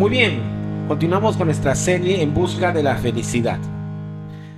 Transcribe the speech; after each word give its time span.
Muy 0.00 0.08
bien, 0.08 0.40
continuamos 0.88 1.36
con 1.36 1.48
nuestra 1.48 1.74
serie 1.74 2.22
en 2.22 2.32
busca 2.32 2.72
de 2.72 2.82
la 2.82 2.96
felicidad. 2.96 3.58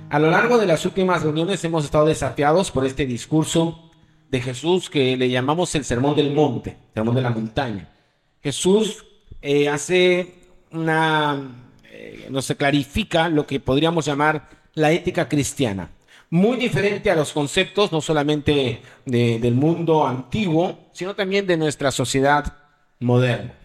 A 0.09 0.17
lo 0.17 0.31
largo 0.31 0.57
de 0.57 0.65
las 0.65 0.85
últimas 0.85 1.21
reuniones 1.21 1.61
hemos 1.65 1.83
estado 1.83 2.05
desafiados 2.05 2.71
por 2.71 2.85
este 2.85 3.05
discurso 3.05 3.91
de 4.31 4.39
Jesús 4.39 4.89
que 4.89 5.17
le 5.17 5.29
llamamos 5.29 5.75
el 5.75 5.83
sermón 5.83 6.15
del 6.15 6.33
monte, 6.33 6.77
sermón 6.93 7.15
de 7.15 7.21
la 7.21 7.31
montaña. 7.31 7.89
Jesús 8.41 9.05
eh, 9.41 9.67
hace 9.67 10.33
una, 10.71 11.41
eh, 11.91 12.27
no 12.29 12.41
se 12.41 12.55
clarifica 12.55 13.27
lo 13.27 13.45
que 13.45 13.59
podríamos 13.59 14.05
llamar 14.05 14.49
la 14.75 14.93
ética 14.93 15.27
cristiana. 15.27 15.89
Muy 16.29 16.55
diferente 16.55 17.11
a 17.11 17.15
los 17.15 17.33
conceptos, 17.33 17.91
no 17.91 17.99
solamente 17.99 18.81
del 19.05 19.55
mundo 19.55 20.07
antiguo, 20.07 20.87
sino 20.93 21.13
también 21.15 21.45
de 21.45 21.57
nuestra 21.57 21.91
sociedad 21.91 22.59
moderna. 23.01 23.55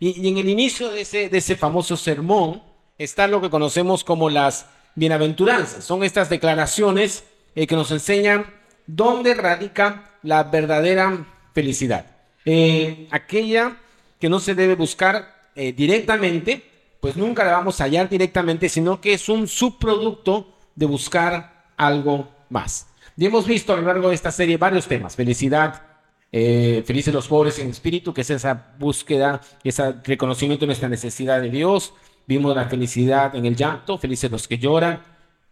Y, 0.00 0.26
en 0.28 0.38
el 0.38 0.48
inicio 0.48 0.90
de 0.90 1.02
ese, 1.02 1.56
famoso 1.56 1.96
sermón 1.96 2.62
está 2.98 3.28
lo 3.28 3.40
que 3.40 3.50
conocemos 3.50 4.02
como 4.02 4.30
las 4.30 4.66
bienaventuranzas. 4.94 5.84
Son 5.84 6.02
estas 6.02 6.30
declaraciones 6.30 7.22
eh, 7.54 7.66
que 7.66 7.76
nos 7.76 7.90
enseñan 7.90 8.46
dónde 8.86 9.34
radica 9.34 10.10
la 10.22 10.44
verdadera 10.44 11.26
felicidad. 11.54 12.06
Eh, 12.46 13.06
aquella 13.10 13.76
que 14.18 14.30
no 14.30 14.40
se 14.40 14.54
debe 14.54 14.74
buscar 14.74 15.50
eh, 15.54 15.72
directamente, 15.72 16.64
pues 17.00 17.16
nunca 17.16 17.44
la 17.44 17.52
vamos 17.52 17.80
a 17.80 17.84
hallar 17.84 18.08
directamente, 18.08 18.70
sino 18.70 19.00
que 19.00 19.12
es 19.12 19.28
un 19.28 19.46
subproducto 19.48 20.56
de 20.74 20.86
buscar 20.86 21.72
algo 21.76 22.28
más. 22.48 22.86
Y 23.16 23.26
hemos 23.26 23.46
visto 23.46 23.74
a 23.74 23.76
lo 23.76 23.82
largo 23.82 24.08
de 24.08 24.14
esta 24.14 24.32
serie 24.32 24.56
varios 24.56 24.86
temas, 24.86 25.14
felicidad, 25.14 25.89
eh, 26.32 26.84
felices 26.86 27.12
los 27.12 27.26
pobres 27.26 27.58
en 27.58 27.70
espíritu, 27.70 28.14
que 28.14 28.20
es 28.20 28.30
esa 28.30 28.74
búsqueda, 28.78 29.40
ese 29.64 29.92
reconocimiento 30.04 30.62
de 30.62 30.68
nuestra 30.68 30.88
necesidad 30.88 31.40
de 31.40 31.50
Dios. 31.50 31.92
Vimos 32.26 32.54
la 32.54 32.66
felicidad 32.66 33.34
en 33.34 33.46
el 33.46 33.56
llanto, 33.56 33.98
felices 33.98 34.30
los 34.30 34.46
que 34.46 34.58
lloran, 34.58 35.02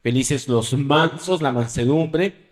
felices 0.02 0.46
los 0.46 0.72
mansos, 0.74 1.42
la 1.42 1.50
mansedumbre. 1.50 2.48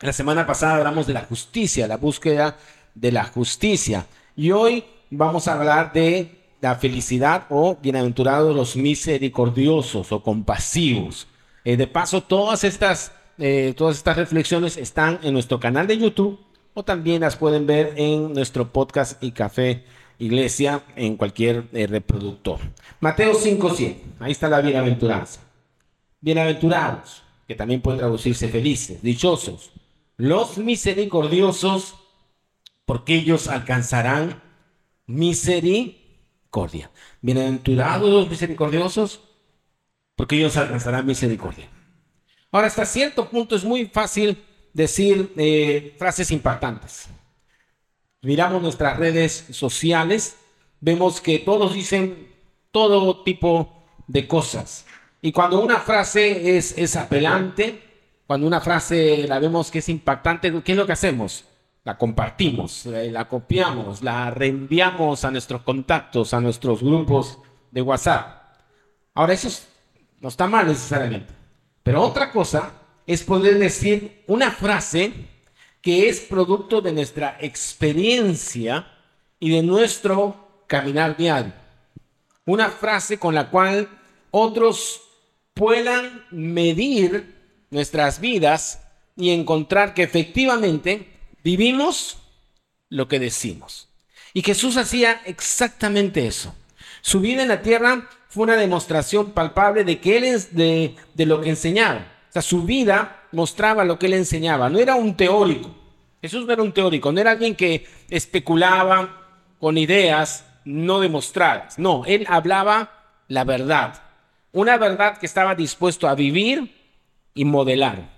La 0.00 0.12
semana 0.12 0.46
pasada 0.46 0.76
hablamos 0.76 1.06
de 1.06 1.14
la 1.14 1.22
justicia, 1.22 1.88
la 1.88 1.96
búsqueda 1.96 2.56
de 2.94 3.10
la 3.10 3.24
justicia. 3.24 4.06
Y 4.36 4.52
hoy 4.52 4.84
vamos 5.10 5.48
a 5.48 5.54
hablar 5.54 5.92
de 5.92 6.36
la 6.60 6.76
felicidad 6.76 7.46
o 7.50 7.76
bienaventurados 7.82 8.54
los 8.54 8.76
misericordiosos 8.76 10.12
o 10.12 10.22
compasivos. 10.22 11.26
Eh, 11.64 11.76
de 11.76 11.86
paso, 11.86 12.22
todas 12.22 12.62
estas, 12.62 13.12
eh, 13.38 13.74
todas 13.76 13.96
estas 13.96 14.16
reflexiones 14.16 14.76
están 14.76 15.18
en 15.22 15.32
nuestro 15.32 15.58
canal 15.58 15.86
de 15.86 15.98
YouTube 15.98 16.38
o 16.74 16.84
también 16.84 17.22
las 17.22 17.36
pueden 17.36 17.66
ver 17.66 17.94
en 17.96 18.32
nuestro 18.32 18.72
podcast 18.72 19.22
y 19.22 19.32
café 19.32 19.84
iglesia 20.18 20.84
en 20.96 21.16
cualquier 21.16 21.64
eh, 21.72 21.86
reproductor. 21.86 22.60
Mateo 23.00 23.32
5.1, 23.32 23.96
ahí 24.20 24.32
está 24.32 24.48
la 24.48 24.60
bienaventuranza. 24.60 25.40
Bienaventurados, 26.20 27.22
que 27.48 27.54
también 27.54 27.80
puede 27.80 27.98
traducirse 27.98 28.48
felices, 28.48 29.02
dichosos, 29.02 29.70
los 30.16 30.58
misericordiosos, 30.58 31.94
porque 32.84 33.14
ellos 33.14 33.48
alcanzarán 33.48 34.42
misericordia. 35.06 36.90
Bienaventurados 37.22 38.10
los 38.10 38.28
misericordiosos, 38.28 39.22
porque 40.14 40.36
ellos 40.36 40.56
alcanzarán 40.58 41.06
misericordia. 41.06 41.68
Ahora, 42.52 42.66
hasta 42.66 42.84
cierto 42.84 43.30
punto 43.30 43.56
es 43.56 43.64
muy 43.64 43.86
fácil 43.86 44.36
decir 44.72 45.32
eh, 45.36 45.94
frases 45.98 46.30
impactantes. 46.30 47.08
Miramos 48.22 48.62
nuestras 48.62 48.98
redes 48.98 49.46
sociales, 49.50 50.36
vemos 50.80 51.20
que 51.20 51.38
todos 51.38 51.74
dicen 51.74 52.28
todo 52.70 53.22
tipo 53.22 53.84
de 54.06 54.28
cosas. 54.28 54.86
Y 55.22 55.32
cuando 55.32 55.60
una 55.60 55.78
frase 55.78 56.56
es, 56.56 56.76
es 56.76 56.96
apelante, 56.96 57.82
cuando 58.26 58.46
una 58.46 58.60
frase 58.60 59.26
la 59.26 59.38
vemos 59.38 59.70
que 59.70 59.80
es 59.80 59.88
impactante, 59.88 60.62
¿qué 60.62 60.72
es 60.72 60.78
lo 60.78 60.86
que 60.86 60.92
hacemos? 60.92 61.44
La 61.84 61.96
compartimos, 61.96 62.86
eh, 62.86 63.10
la 63.10 63.26
copiamos, 63.26 64.02
la 64.02 64.30
reenviamos 64.30 65.24
a 65.24 65.30
nuestros 65.30 65.62
contactos, 65.62 66.34
a 66.34 66.40
nuestros 66.40 66.82
grupos 66.82 67.38
de 67.70 67.82
WhatsApp. 67.82 68.40
Ahora, 69.14 69.32
eso 69.32 69.48
no 70.20 70.28
está 70.28 70.46
mal 70.46 70.66
necesariamente. 70.66 71.32
Pero 71.82 72.02
otra 72.02 72.30
cosa 72.30 72.79
es 73.12 73.24
poder 73.24 73.58
decir 73.58 74.22
una 74.28 74.52
frase 74.52 75.12
que 75.82 76.08
es 76.08 76.20
producto 76.20 76.80
de 76.80 76.92
nuestra 76.92 77.36
experiencia 77.40 78.86
y 79.40 79.50
de 79.50 79.62
nuestro 79.62 80.62
caminar 80.66 81.16
diario. 81.16 81.52
Una 82.44 82.70
frase 82.70 83.18
con 83.18 83.34
la 83.34 83.50
cual 83.50 83.88
otros 84.30 85.00
puedan 85.54 86.24
medir 86.30 87.34
nuestras 87.70 88.20
vidas 88.20 88.80
y 89.16 89.30
encontrar 89.30 89.92
que 89.94 90.04
efectivamente 90.04 91.08
vivimos 91.42 92.18
lo 92.90 93.08
que 93.08 93.18
decimos. 93.18 93.88
Y 94.34 94.42
Jesús 94.42 94.76
hacía 94.76 95.20
exactamente 95.24 96.28
eso. 96.28 96.54
Su 97.00 97.20
vida 97.20 97.42
en 97.42 97.48
la 97.48 97.62
tierra 97.62 98.08
fue 98.28 98.44
una 98.44 98.56
demostración 98.56 99.32
palpable 99.32 99.82
de 99.82 100.00
que 100.00 100.16
él 100.16 100.24
es 100.24 100.54
de, 100.54 100.94
lo 101.16 101.40
que 101.40 101.50
enseñaba. 101.50 102.19
O 102.30 102.32
sea, 102.32 102.42
su 102.42 102.62
vida 102.62 103.26
mostraba 103.32 103.84
lo 103.84 103.98
que 103.98 104.06
él 104.06 104.14
enseñaba. 104.14 104.70
No 104.70 104.78
era 104.78 104.94
un 104.94 105.16
teórico. 105.16 105.74
Jesús 106.22 106.46
no 106.46 106.52
era 106.52 106.62
un 106.62 106.72
teórico, 106.72 107.10
no 107.10 107.20
era 107.20 107.32
alguien 107.32 107.56
que 107.56 107.86
especulaba 108.08 109.16
con 109.58 109.76
ideas 109.76 110.46
no 110.64 111.00
demostradas. 111.00 111.78
No, 111.78 112.04
él 112.06 112.24
hablaba 112.28 113.24
la 113.26 113.44
verdad. 113.44 114.00
Una 114.52 114.76
verdad 114.76 115.18
que 115.18 115.26
estaba 115.26 115.54
dispuesto 115.54 116.08
a 116.08 116.14
vivir 116.14 116.76
y 117.34 117.44
modelar. 117.44 118.10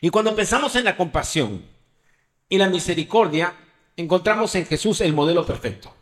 Y 0.00 0.10
cuando 0.10 0.36
pensamos 0.36 0.76
en 0.76 0.84
la 0.84 0.96
compasión 0.96 1.64
y 2.48 2.58
la 2.58 2.68
misericordia, 2.68 3.54
encontramos 3.96 4.54
en 4.54 4.66
Jesús 4.66 5.00
el 5.00 5.14
modelo 5.14 5.44
perfecto. 5.44 5.92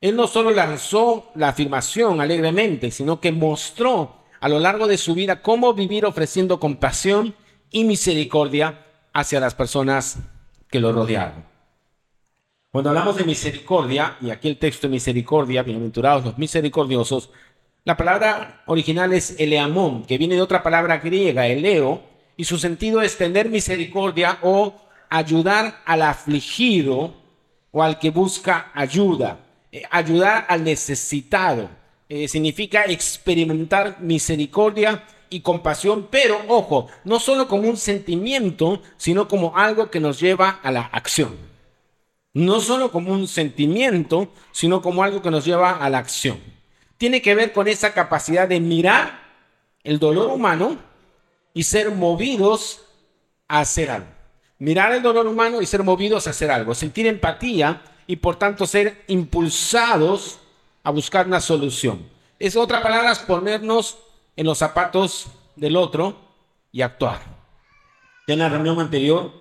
Él 0.00 0.16
no 0.16 0.26
solo 0.26 0.50
lanzó 0.50 1.30
la 1.36 1.48
afirmación 1.48 2.20
alegremente, 2.20 2.90
sino 2.90 3.20
que 3.20 3.32
mostró 3.32 4.25
a 4.46 4.48
lo 4.48 4.60
largo 4.60 4.86
de 4.86 4.96
su 4.96 5.16
vida 5.16 5.42
cómo 5.42 5.74
vivir 5.74 6.06
ofreciendo 6.06 6.60
compasión 6.60 7.34
y 7.68 7.82
misericordia 7.82 8.86
hacia 9.12 9.40
las 9.40 9.56
personas 9.56 10.18
que 10.70 10.78
lo 10.78 10.92
rodearon. 10.92 11.44
Cuando 12.70 12.90
hablamos 12.90 13.16
de 13.16 13.24
misericordia, 13.24 14.16
y 14.20 14.30
aquí 14.30 14.46
el 14.46 14.56
texto 14.56 14.86
de 14.86 14.92
misericordia, 14.92 15.64
bienaventurados 15.64 16.24
los 16.24 16.38
misericordiosos, 16.38 17.30
la 17.82 17.96
palabra 17.96 18.62
original 18.66 19.12
es 19.14 19.34
eleamón, 19.40 20.04
que 20.04 20.16
viene 20.16 20.36
de 20.36 20.42
otra 20.42 20.62
palabra 20.62 20.98
griega, 20.98 21.48
eleo, 21.48 22.04
y 22.36 22.44
su 22.44 22.56
sentido 22.56 23.02
es 23.02 23.18
tener 23.18 23.48
misericordia 23.48 24.38
o 24.42 24.76
ayudar 25.10 25.82
al 25.84 26.02
afligido 26.02 27.14
o 27.72 27.82
al 27.82 27.98
que 27.98 28.10
busca 28.10 28.70
ayuda, 28.74 29.40
eh, 29.72 29.82
ayudar 29.90 30.46
al 30.48 30.62
necesitado. 30.62 31.68
Eh, 32.08 32.28
significa 32.28 32.84
experimentar 32.84 34.00
misericordia 34.00 35.04
y 35.28 35.40
compasión, 35.40 36.08
pero 36.10 36.40
ojo, 36.48 36.88
no 37.04 37.18
solo 37.18 37.48
como 37.48 37.68
un 37.68 37.76
sentimiento, 37.76 38.80
sino 38.96 39.26
como 39.26 39.56
algo 39.56 39.90
que 39.90 40.00
nos 40.00 40.20
lleva 40.20 40.60
a 40.62 40.70
la 40.70 40.82
acción. 40.82 41.36
No 42.32 42.60
solo 42.60 42.92
como 42.92 43.12
un 43.12 43.26
sentimiento, 43.26 44.28
sino 44.52 44.82
como 44.82 45.02
algo 45.02 45.22
que 45.22 45.30
nos 45.30 45.44
lleva 45.44 45.72
a 45.72 45.90
la 45.90 45.98
acción 45.98 46.56
tiene 46.98 47.20
que 47.22 47.34
ver 47.34 47.52
con 47.52 47.68
esa 47.68 47.92
capacidad 47.92 48.48
de 48.48 48.60
mirar 48.60 49.20
el 49.84 49.98
dolor 49.98 50.30
humano 50.30 50.78
y 51.52 51.62
ser 51.62 51.90
movidos 51.90 52.82
a 53.48 53.60
hacer 53.60 53.90
algo. 53.90 54.08
Mirar 54.58 54.92
el 54.92 55.02
dolor 55.02 55.26
humano 55.26 55.60
y 55.60 55.66
ser 55.66 55.82
movidos 55.82 56.26
a 56.26 56.30
hacer 56.30 56.50
algo. 56.50 56.74
Sentir 56.74 57.06
empatía 57.06 57.82
y 58.06 58.16
por 58.16 58.36
tanto 58.36 58.66
ser 58.66 59.04
impulsados 59.08 60.38
a 60.86 60.90
buscar 60.90 61.26
una 61.26 61.40
solución. 61.40 62.08
Es 62.38 62.54
otra 62.54 62.80
palabra, 62.80 63.10
es 63.10 63.18
ponernos 63.18 63.98
en 64.36 64.46
los 64.46 64.58
zapatos 64.58 65.26
del 65.56 65.74
otro 65.74 66.16
y 66.70 66.82
actuar. 66.82 67.18
En 68.28 68.38
la 68.38 68.48
reunión 68.48 68.78
anterior, 68.78 69.32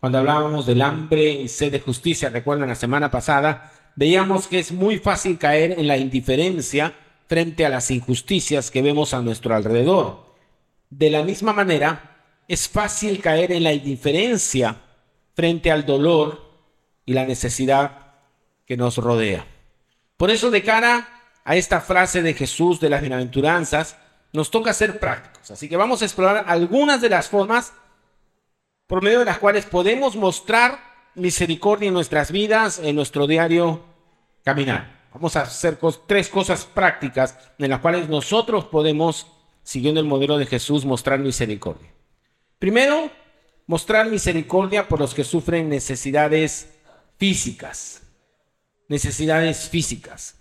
cuando 0.00 0.18
hablábamos 0.18 0.66
del 0.66 0.82
hambre 0.82 1.30
y 1.30 1.46
sed 1.46 1.70
de 1.70 1.78
justicia, 1.78 2.28
recuerdan 2.28 2.70
la 2.70 2.74
semana 2.74 3.08
pasada, 3.08 3.72
veíamos 3.94 4.48
que 4.48 4.58
es 4.58 4.72
muy 4.72 4.98
fácil 4.98 5.38
caer 5.38 5.78
en 5.78 5.86
la 5.86 5.96
indiferencia 5.96 6.92
frente 7.28 7.64
a 7.64 7.68
las 7.68 7.92
injusticias 7.92 8.72
que 8.72 8.82
vemos 8.82 9.14
a 9.14 9.22
nuestro 9.22 9.54
alrededor. 9.54 10.34
De 10.90 11.08
la 11.08 11.22
misma 11.22 11.52
manera, 11.52 12.16
es 12.48 12.68
fácil 12.68 13.22
caer 13.22 13.52
en 13.52 13.62
la 13.62 13.72
indiferencia 13.72 14.74
frente 15.36 15.70
al 15.70 15.86
dolor 15.86 16.50
y 17.06 17.12
la 17.12 17.26
necesidad 17.26 18.16
que 18.66 18.76
nos 18.76 18.96
rodea. 18.96 19.46
Por 20.20 20.30
eso, 20.30 20.50
de 20.50 20.62
cara 20.62 21.08
a 21.44 21.56
esta 21.56 21.80
frase 21.80 22.20
de 22.20 22.34
Jesús 22.34 22.78
de 22.78 22.90
las 22.90 23.00
bienaventuranzas, 23.00 23.96
nos 24.34 24.50
toca 24.50 24.74
ser 24.74 25.00
prácticos. 25.00 25.50
Así 25.50 25.66
que 25.66 25.78
vamos 25.78 26.02
a 26.02 26.04
explorar 26.04 26.44
algunas 26.46 27.00
de 27.00 27.08
las 27.08 27.30
formas 27.30 27.72
por 28.86 29.02
medio 29.02 29.20
de 29.20 29.24
las 29.24 29.38
cuales 29.38 29.64
podemos 29.64 30.16
mostrar 30.16 30.78
misericordia 31.14 31.88
en 31.88 31.94
nuestras 31.94 32.32
vidas, 32.32 32.80
en 32.80 32.96
nuestro 32.96 33.26
diario 33.26 33.82
caminar. 34.44 35.08
Vamos 35.14 35.36
a 35.36 35.40
hacer 35.44 35.78
tres 36.06 36.28
cosas 36.28 36.66
prácticas 36.66 37.38
en 37.56 37.70
las 37.70 37.80
cuales 37.80 38.10
nosotros 38.10 38.66
podemos, 38.66 39.26
siguiendo 39.62 40.00
el 40.00 40.06
modelo 40.06 40.36
de 40.36 40.44
Jesús, 40.44 40.84
mostrar 40.84 41.18
misericordia. 41.20 41.94
Primero, 42.58 43.10
mostrar 43.66 44.04
misericordia 44.10 44.86
por 44.86 45.00
los 45.00 45.14
que 45.14 45.24
sufren 45.24 45.70
necesidades 45.70 46.74
físicas. 47.16 48.02
Necesidades 48.90 49.68
físicas. 49.68 50.34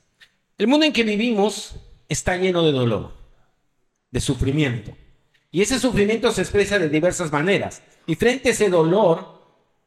El 0.57 0.65
mundo 0.65 0.83
en 0.83 0.91
que 0.91 1.03
vivimos 1.03 1.75
está 2.07 2.35
lleno 2.35 2.63
de 2.63 2.71
dolor, 2.71 3.13
de 4.09 4.19
sufrimiento. 4.19 4.97
Y 5.51 5.61
ese 5.61 5.79
sufrimiento 5.79 6.31
se 6.31 6.41
expresa 6.41 6.79
de 6.79 6.89
diversas 6.89 7.31
maneras. 7.31 7.83
Y 8.07 8.15
frente 8.15 8.49
a 8.49 8.51
ese 8.53 8.67
dolor, 8.67 9.39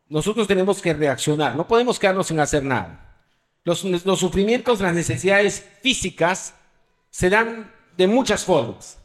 nosotros 0.09 0.47
tenemos 0.47 0.81
que 0.81 0.95
reaccionar. 0.95 1.57
No 1.57 1.67
podemos 1.67 1.99
quedarnos 1.99 2.29
sin 2.29 2.39
hacer 2.39 2.63
nada. 2.63 3.19
Los, 3.65 3.81
sufrimientos, 3.81 4.81
las 4.81 4.95
necesidades 4.95 5.69
físicas 5.83 6.55
se 7.11 7.31
dan 7.31 7.69
de 7.97 8.07
muchas 8.07 8.45
formas. 8.45 9.01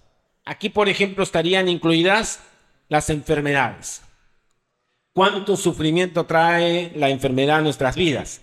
Aquí, 0.46 0.70
por 0.70 0.88
ejemplo, 0.88 1.24
estarían 1.24 1.68
incluidas 1.68 2.42
las 2.90 3.10
enfermedades. 3.10 4.04
¿Cuánto 5.14 5.58
sufrimiento 5.58 6.28
trae 6.28 6.92
la 6.96 7.10
enfermedad 7.10 7.58
a 7.58 7.62
nuestras 7.62 7.96
vidas? 7.96 8.42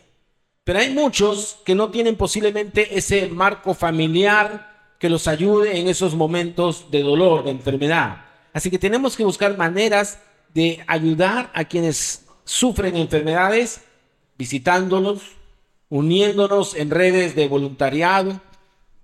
Pero 0.64 0.78
hay 0.78 0.94
muchos 0.94 1.58
que 1.64 1.74
no 1.74 1.90
tienen 1.90 2.16
posiblemente 2.16 2.96
ese 2.96 3.28
marco 3.28 3.74
familiar 3.74 4.94
que 4.98 5.10
los 5.10 5.28
ayude 5.28 5.78
en 5.78 5.88
esos 5.88 6.14
momentos 6.14 6.90
de 6.90 7.02
dolor, 7.02 7.44
de 7.44 7.50
enfermedad. 7.50 8.24
Así 8.54 8.70
que 8.70 8.78
tenemos 8.78 9.16
que 9.16 9.24
buscar 9.24 9.58
maneras 9.58 10.20
de 10.54 10.82
ayudar 10.86 11.50
a 11.52 11.64
quienes 11.64 12.24
sufren 12.44 12.96
enfermedades, 12.96 13.82
visitándolos, 14.38 15.20
uniéndonos 15.90 16.74
en 16.74 16.90
redes 16.90 17.34
de 17.34 17.46
voluntariado, 17.46 18.40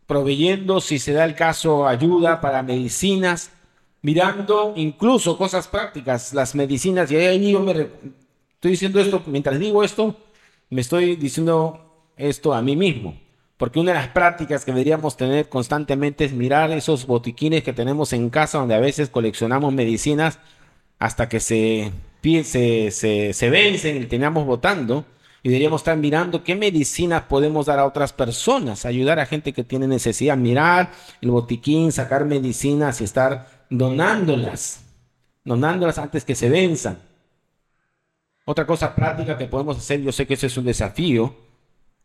proveyendo, 0.06 0.80
si 0.80 0.98
se 0.98 1.12
da 1.12 1.24
el 1.24 1.34
caso, 1.34 1.86
ayuda 1.86 2.40
para 2.40 2.62
medicinas, 2.62 3.50
mirando 4.00 4.72
incluso 4.76 5.36
cosas 5.36 5.68
prácticas, 5.68 6.32
las 6.32 6.54
medicinas. 6.54 7.10
Y 7.10 7.16
ahí 7.16 7.52
yo 7.52 7.60
me 7.60 7.72
estoy 7.72 8.70
diciendo 8.70 8.98
esto, 8.98 9.22
mientras 9.26 9.58
digo 9.58 9.84
esto, 9.84 10.16
me 10.70 10.80
estoy 10.80 11.16
diciendo 11.16 12.12
esto 12.16 12.54
a 12.54 12.62
mí 12.62 12.76
mismo. 12.76 13.18
Porque 13.56 13.78
una 13.78 13.92
de 13.92 13.98
las 13.98 14.08
prácticas 14.08 14.64
que 14.64 14.72
deberíamos 14.72 15.18
tener 15.18 15.50
constantemente 15.50 16.24
es 16.24 16.32
mirar 16.32 16.70
esos 16.70 17.06
botiquines 17.06 17.62
que 17.62 17.74
tenemos 17.74 18.14
en 18.14 18.30
casa, 18.30 18.58
donde 18.58 18.74
a 18.74 18.80
veces 18.80 19.10
coleccionamos 19.10 19.74
medicinas 19.74 20.38
hasta 20.98 21.28
que 21.28 21.40
se, 21.40 21.92
se, 22.22 22.90
se, 23.34 23.50
vencen 23.50 23.96
y 23.98 24.06
terminamos 24.06 24.46
votando 24.46 25.04
y 25.42 25.50
deberíamos 25.50 25.82
estar 25.82 25.96
mirando 25.98 26.42
qué 26.42 26.54
medicinas 26.54 27.24
podemos 27.24 27.66
dar 27.66 27.78
a 27.78 27.86
otras 27.86 28.14
personas, 28.14 28.86
ayudar 28.86 29.18
a 29.18 29.26
gente 29.26 29.52
que 29.52 29.64
tiene 29.64 29.86
necesidad, 29.86 30.38
mirar 30.38 30.92
el 31.20 31.30
botiquín, 31.30 31.92
sacar 31.92 32.24
medicinas 32.24 33.02
y 33.02 33.04
estar 33.04 33.66
donándolas, 33.68 34.84
donándolas 35.44 35.98
antes 35.98 36.24
que 36.24 36.34
se 36.34 36.48
venzan. 36.48 37.09
Otra 38.50 38.66
cosa 38.66 38.96
práctica 38.96 39.38
que 39.38 39.46
podemos 39.46 39.78
hacer, 39.78 40.00
yo 40.00 40.10
sé 40.10 40.26
que 40.26 40.34
eso 40.34 40.48
es 40.48 40.56
un 40.56 40.64
desafío, 40.64 41.36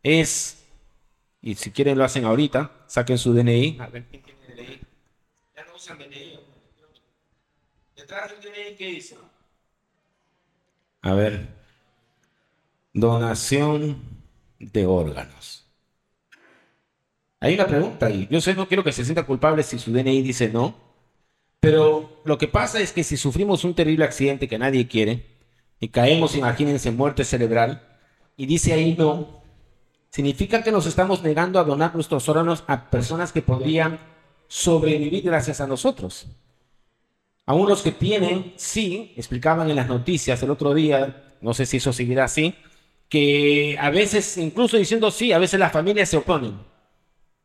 es, 0.00 0.64
y 1.42 1.56
si 1.56 1.72
quieren 1.72 1.98
lo 1.98 2.04
hacen 2.04 2.24
ahorita, 2.24 2.84
saquen 2.86 3.18
su 3.18 3.34
DNI. 3.34 3.78
A 3.80 3.88
ver, 3.88 4.04
¿quién 4.04 4.22
tiene 4.22 4.54
DNI? 4.54 4.80
Ya 5.56 5.64
no 5.64 5.74
usan 5.74 5.98
DNI. 5.98 6.38
Detrás 7.96 8.30
del 8.30 8.40
DNI, 8.42 8.76
¿qué 8.76 8.86
dice? 8.86 9.16
A 11.02 11.14
ver, 11.14 11.48
donación 12.92 14.00
de 14.60 14.86
órganos. 14.86 15.66
Hay 17.40 17.54
una 17.54 17.66
pregunta 17.66 18.08
y 18.08 18.28
yo 18.28 18.40
sé, 18.40 18.54
no 18.54 18.68
quiero 18.68 18.84
que 18.84 18.92
se 18.92 19.04
sienta 19.04 19.26
culpable 19.26 19.64
si 19.64 19.80
su 19.80 19.90
DNI 19.90 20.22
dice 20.22 20.48
no, 20.48 20.76
pero 21.58 22.22
lo 22.24 22.38
que 22.38 22.46
pasa 22.46 22.78
es 22.80 22.92
que 22.92 23.02
si 23.02 23.16
sufrimos 23.16 23.64
un 23.64 23.74
terrible 23.74 24.04
accidente 24.04 24.46
que 24.46 24.60
nadie 24.60 24.86
quiere 24.86 25.35
y 25.80 25.88
caemos, 25.88 26.34
imagínense, 26.36 26.88
en 26.88 26.96
muerte 26.96 27.24
cerebral 27.24 27.82
y 28.36 28.46
dice 28.46 28.72
ahí 28.72 28.94
no, 28.96 29.42
significa 30.10 30.62
que 30.62 30.72
nos 30.72 30.86
estamos 30.86 31.22
negando 31.22 31.58
a 31.58 31.64
donar 31.64 31.94
nuestros 31.94 32.28
órganos 32.28 32.64
a 32.66 32.90
personas 32.90 33.32
que 33.32 33.42
podrían 33.42 33.98
sobrevivir 34.48 35.24
gracias 35.24 35.60
a 35.60 35.66
nosotros. 35.66 36.26
A 37.46 37.54
unos 37.54 37.82
que 37.82 37.92
tienen, 37.92 38.54
sí, 38.56 39.12
explicaban 39.16 39.70
en 39.70 39.76
las 39.76 39.88
noticias 39.88 40.42
el 40.42 40.50
otro 40.50 40.74
día, 40.74 41.36
no 41.40 41.54
sé 41.54 41.64
si 41.64 41.76
eso 41.76 41.92
seguirá 41.92 42.24
así, 42.24 42.54
que 43.08 43.76
a 43.80 43.90
veces, 43.90 44.36
incluso 44.36 44.76
diciendo 44.76 45.10
sí, 45.10 45.32
a 45.32 45.38
veces 45.38 45.60
las 45.60 45.72
familias 45.72 46.08
se 46.08 46.16
oponen. 46.16 46.58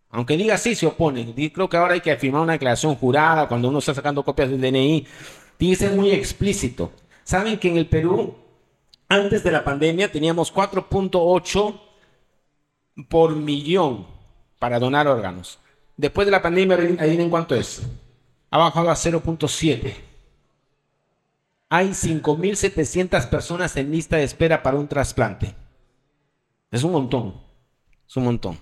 Aunque 0.10 0.36
diga 0.36 0.58
sí, 0.58 0.76
se 0.76 0.88
oponen. 0.88 1.34
Creo 1.34 1.70
que 1.70 1.78
ahora 1.78 1.94
hay 1.94 2.02
que 2.02 2.16
firmar 2.18 2.42
una 2.42 2.54
declaración 2.54 2.96
jurada 2.96 3.48
cuando 3.48 3.70
uno 3.70 3.80
está 3.80 3.94
sacando 3.94 4.24
copias 4.24 4.50
del 4.50 4.60
DNI. 4.60 5.08
Ser 5.76 5.92
muy 5.92 6.12
explícito. 6.12 6.92
Saben 7.32 7.58
que 7.58 7.70
en 7.70 7.78
el 7.78 7.88
Perú, 7.88 8.36
antes 9.08 9.42
de 9.42 9.52
la 9.52 9.64
pandemia, 9.64 10.12
teníamos 10.12 10.54
4.8 10.54 11.80
por 13.08 13.38
millón 13.38 14.06
para 14.60 14.78
donar 14.80 15.08
órganos. 15.08 15.58
Después 15.96 16.26
de 16.28 16.32
la 16.32 16.42
pandemia, 16.42 16.76
adivinen 16.76 17.30
cuánto 17.30 17.56
es. 17.56 17.84
Ha 18.50 18.58
bajado 18.58 18.90
a 18.92 18.96
0.7 18.96 19.94
hay 21.70 21.92
5.700 21.92 23.30
personas 23.30 23.78
en 23.78 23.92
lista 23.92 24.18
de 24.18 24.26
espera 24.26 24.62
para 24.62 24.76
un 24.76 24.90
trasplante. 24.90 25.56
Es 26.70 26.84
un 26.84 26.92
montón, 26.92 27.36
es 28.10 28.18
un 28.18 28.26
montón. 28.26 28.58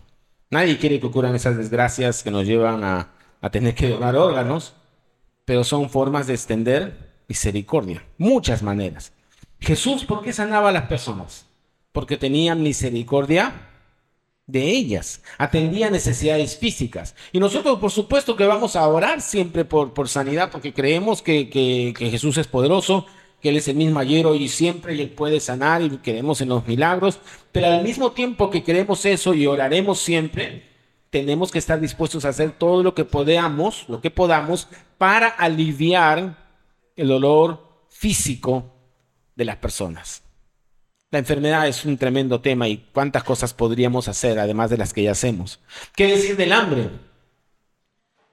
Nadie 0.52 0.78
quiere 0.78 1.00
que 1.00 1.08
ocurran 1.08 1.34
esas 1.34 1.58
desgracias 1.58 2.22
que 2.22 2.30
nos 2.30 2.46
llevan 2.46 2.84
a, 2.84 3.14
a 3.42 3.50
tener 3.50 3.74
que 3.74 3.90
donar 3.90 4.16
órganos, 4.16 4.76
pero 5.44 5.64
son 5.64 5.90
formas 5.90 6.28
de 6.28 6.36
extender 6.36 7.09
misericordia, 7.30 8.04
muchas 8.18 8.62
maneras. 8.62 9.14
Jesús, 9.62 10.04
¿por 10.04 10.24
qué 10.24 10.34
sanaba 10.34 10.70
a 10.70 10.74
las 10.74 10.88
personas? 10.88 11.46
Porque 11.92 12.18
tenía 12.18 12.56
misericordia 12.56 13.68
de 14.48 14.64
ellas, 14.64 15.22
atendía 15.38 15.92
necesidades 15.92 16.58
físicas. 16.58 17.16
Y 17.32 17.40
nosotros, 17.40 17.78
por 17.78 17.92
supuesto, 17.92 18.36
que 18.36 18.48
vamos 18.48 18.76
a 18.76 18.88
orar 18.88 19.22
siempre 19.22 19.64
por, 19.64 19.94
por 19.94 20.10
sanidad, 20.10 20.50
porque 20.52 20.74
creemos 20.74 21.22
que, 21.22 21.50
que, 21.50 21.94
Jesús 22.10 22.38
es 22.40 22.48
poderoso, 22.48 23.06
que 23.42 23.50
Él 23.50 23.58
es 23.58 23.68
el 23.68 23.76
mismo 23.76 24.00
ayer, 24.00 24.26
hoy 24.26 24.44
y 24.44 24.48
siempre, 24.48 24.96
y 24.96 25.02
Él 25.02 25.12
puede 25.12 25.40
sanar, 25.40 25.84
y 25.84 25.90
creemos 26.00 26.42
en 26.42 26.50
los 26.50 26.66
milagros. 26.66 27.20
Pero 27.52 27.68
al 27.68 27.84
mismo 27.84 28.12
tiempo 28.14 28.50
que 28.50 28.64
creemos 28.64 29.06
eso 29.06 29.36
y 29.36 29.46
oraremos 29.46 30.00
siempre, 30.00 30.64
tenemos 31.12 31.52
que 31.52 31.60
estar 31.60 31.80
dispuestos 31.80 32.26
a 32.26 32.30
hacer 32.30 32.54
todo 32.54 32.82
lo 32.82 32.96
que 32.96 33.06
podamos, 33.06 33.86
lo 33.88 34.02
que 34.02 34.10
podamos, 34.10 34.68
para 34.98 35.28
aliviar 35.28 36.49
el 37.00 37.08
dolor 37.08 37.86
físico 37.88 38.76
de 39.34 39.46
las 39.46 39.56
personas. 39.56 40.22
La 41.12 41.20
enfermedad 41.20 41.68
es 41.68 41.86
un 41.86 41.98
tremendo 41.98 42.42
tema 42.42 42.68
y 42.68 42.90
cuántas 42.94 43.24
cosas 43.24 43.54
podríamos 43.54 44.10
hacer 44.10 44.38
además 44.38 44.70
de 44.70 44.78
las 44.78 44.94
que 44.94 45.04
ya 45.04 45.12
hacemos. 45.12 45.62
¿Qué 45.96 46.08
decir 46.08 46.36
del 46.36 46.52
hambre? 46.52 46.90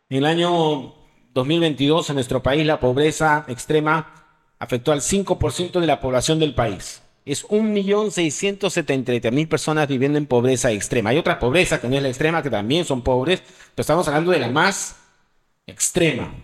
En 0.09 0.19
el 0.19 0.27
año 0.27 0.95
2022 1.33 2.11
en 2.11 2.17
nuestro 2.17 2.43
país 2.43 2.67
la 2.67 2.81
pobreza 2.81 3.45
extrema 3.47 4.27
afectó 4.59 4.91
al 4.91 5.01
5% 5.01 5.79
de 5.79 5.87
la 5.87 6.01
población 6.01 6.41
del 6.41 6.55
país. 6.55 7.03
Es 7.25 7.47
1.673.000 7.47 9.49
personas 9.49 9.87
viviendo 9.87 10.19
en 10.19 10.27
pobreza 10.27 10.73
extrema. 10.73 11.11
Hay 11.11 11.19
otra 11.19 11.39
pobreza 11.39 11.81
que 11.81 11.89
no 11.89 11.97
es 11.97 12.03
la 12.03 12.09
extrema, 12.09 12.43
que 12.43 12.51
también 12.51 12.85
son 12.85 13.03
pobres, 13.03 13.43
pero 13.75 13.83
estamos 13.83 14.09
hablando 14.09 14.33
de 14.33 14.41
la 14.41 14.49
más 14.49 14.97
extrema. 15.67 16.35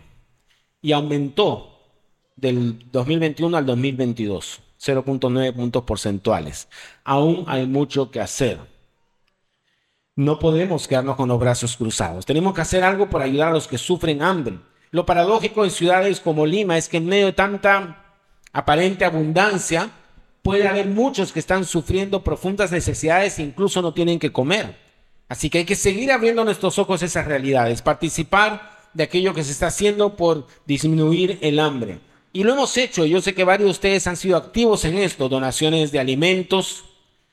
Y 0.80 0.92
aumentó 0.92 1.71
del 2.36 2.90
2021 2.90 3.56
al 3.56 3.66
2022. 3.66 4.60
0.9 4.80 5.54
puntos 5.54 5.84
porcentuales. 5.84 6.68
Aún 7.04 7.44
hay 7.46 7.66
mucho 7.66 8.10
que 8.10 8.20
hacer. 8.20 8.58
No 10.16 10.38
podemos 10.38 10.88
quedarnos 10.88 11.16
con 11.16 11.28
los 11.28 11.38
brazos 11.38 11.76
cruzados. 11.76 12.26
Tenemos 12.26 12.52
que 12.52 12.62
hacer 12.62 12.82
algo 12.82 13.08
para 13.08 13.24
ayudar 13.24 13.48
a 13.48 13.52
los 13.52 13.68
que 13.68 13.78
sufren 13.78 14.22
hambre. 14.22 14.58
Lo 14.90 15.06
paradójico 15.06 15.64
en 15.64 15.70
ciudades 15.70 16.20
como 16.20 16.44
Lima 16.44 16.76
es 16.76 16.88
que 16.88 16.98
en 16.98 17.06
medio 17.06 17.26
de 17.26 17.32
tanta 17.32 18.02
aparente 18.52 19.04
abundancia, 19.04 19.90
puede 20.42 20.68
haber 20.68 20.86
muchos 20.88 21.32
que 21.32 21.38
están 21.38 21.64
sufriendo 21.64 22.22
profundas 22.22 22.72
necesidades 22.72 23.38
e 23.38 23.42
incluso 23.42 23.80
no 23.80 23.94
tienen 23.94 24.18
que 24.18 24.32
comer. 24.32 24.76
Así 25.28 25.48
que 25.48 25.58
hay 25.58 25.64
que 25.64 25.76
seguir 25.76 26.12
abriendo 26.12 26.44
nuestros 26.44 26.78
ojos 26.78 27.02
a 27.02 27.06
esas 27.06 27.26
realidades, 27.26 27.80
participar 27.80 28.78
de 28.92 29.04
aquello 29.04 29.32
que 29.32 29.44
se 29.44 29.52
está 29.52 29.68
haciendo 29.68 30.16
por 30.16 30.46
disminuir 30.66 31.38
el 31.40 31.58
hambre. 31.58 32.00
Y 32.34 32.44
lo 32.44 32.54
hemos 32.54 32.76
hecho, 32.78 33.04
yo 33.04 33.20
sé 33.20 33.34
que 33.34 33.44
varios 33.44 33.66
de 33.66 33.70
ustedes 33.72 34.06
han 34.06 34.16
sido 34.16 34.38
activos 34.38 34.86
en 34.86 34.96
esto, 34.96 35.28
donaciones 35.28 35.92
de 35.92 36.00
alimentos, 36.00 36.84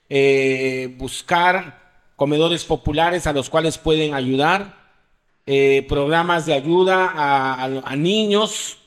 eh, 0.09 0.93
buscar 0.97 1.79
comedores 2.17 2.65
populares 2.65 3.25
a 3.25 3.31
los 3.31 3.49
cuales 3.49 3.77
pueden 3.77 4.13
ayudar, 4.13 4.77
eh, 5.45 5.85
programas 5.87 6.45
de 6.45 6.53
ayuda 6.53 7.13
a, 7.15 7.95
niños, 7.95 8.77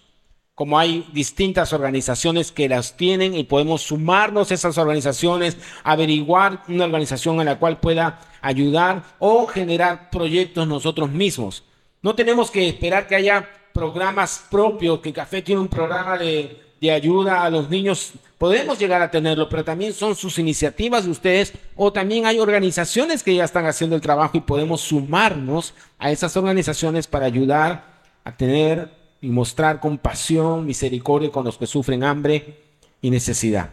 como 0.55 0.79
hay 0.79 1.09
distintas 1.15 1.73
organizaciones 1.73 2.53
que 2.53 2.69
las 2.69 2.95
tienen 2.99 3.35
y 3.35 3.45
podemos 3.45 3.81
sumarnos 3.81 4.51
a 4.51 4.55
esas 4.55 4.77
organizaciones, 4.77 5.57
averiguar 5.83 6.63
una 6.69 6.85
organización 6.85 7.41
en 7.41 7.47
la 7.47 7.59
cual 7.59 7.81
pueda 7.81 8.21
ayudar 8.43 9.03
o 9.19 9.47
generar 9.47 10.11
proyectos 10.11 10.69
nosotros 10.69 11.11
mismos. 11.11 11.65
No 12.03 12.15
tenemos 12.15 12.51
que 12.51 12.69
esperar 12.69 13.07
que 13.07 13.15
haya 13.17 13.49
programas 13.73 14.45
propios, 14.51 15.01
que 15.01 15.13
Café 15.13 15.43
tiene 15.43 15.61
un 15.61 15.69
programa 15.69 16.19
de, 16.19 16.63
de 16.81 16.91
ayuda 16.91 17.45
a 17.45 17.51
los 17.51 17.71
niños. 17.71 18.13
Podemos 18.39 18.79
llegar 18.79 19.01
a 19.03 19.11
tenerlo, 19.11 19.49
pero 19.49 19.65
también 19.65 19.93
son 19.93 20.17
sus 20.17 20.39
iniciativas 20.39 21.05
de 21.05 21.11
ustedes 21.13 21.53
o 21.77 21.93
también 21.93 22.27
hay 22.27 22.41
organizaciones 22.41 23.23
que 23.23 23.35
ya 23.37 23.45
están 23.45 23.67
haciendo 23.67 23.95
el 23.95 24.03
trabajo 24.03 24.37
y 24.37 24.41
podemos 24.41 24.81
sumarnos 24.81 25.75
a 25.99 26.11
esas 26.11 26.37
organizaciones 26.37 27.07
para 27.07 27.27
ayudar 27.27 27.85
a 28.25 28.37
tener 28.37 28.91
y 29.21 29.29
mostrar 29.29 29.79
compasión, 29.79 30.67
misericordia 30.67 31.31
con 31.31 31.45
los 31.45 31.57
que 31.57 31.67
sufren 31.67 32.03
hambre 32.03 32.59
y 33.01 33.11
necesidad. 33.11 33.71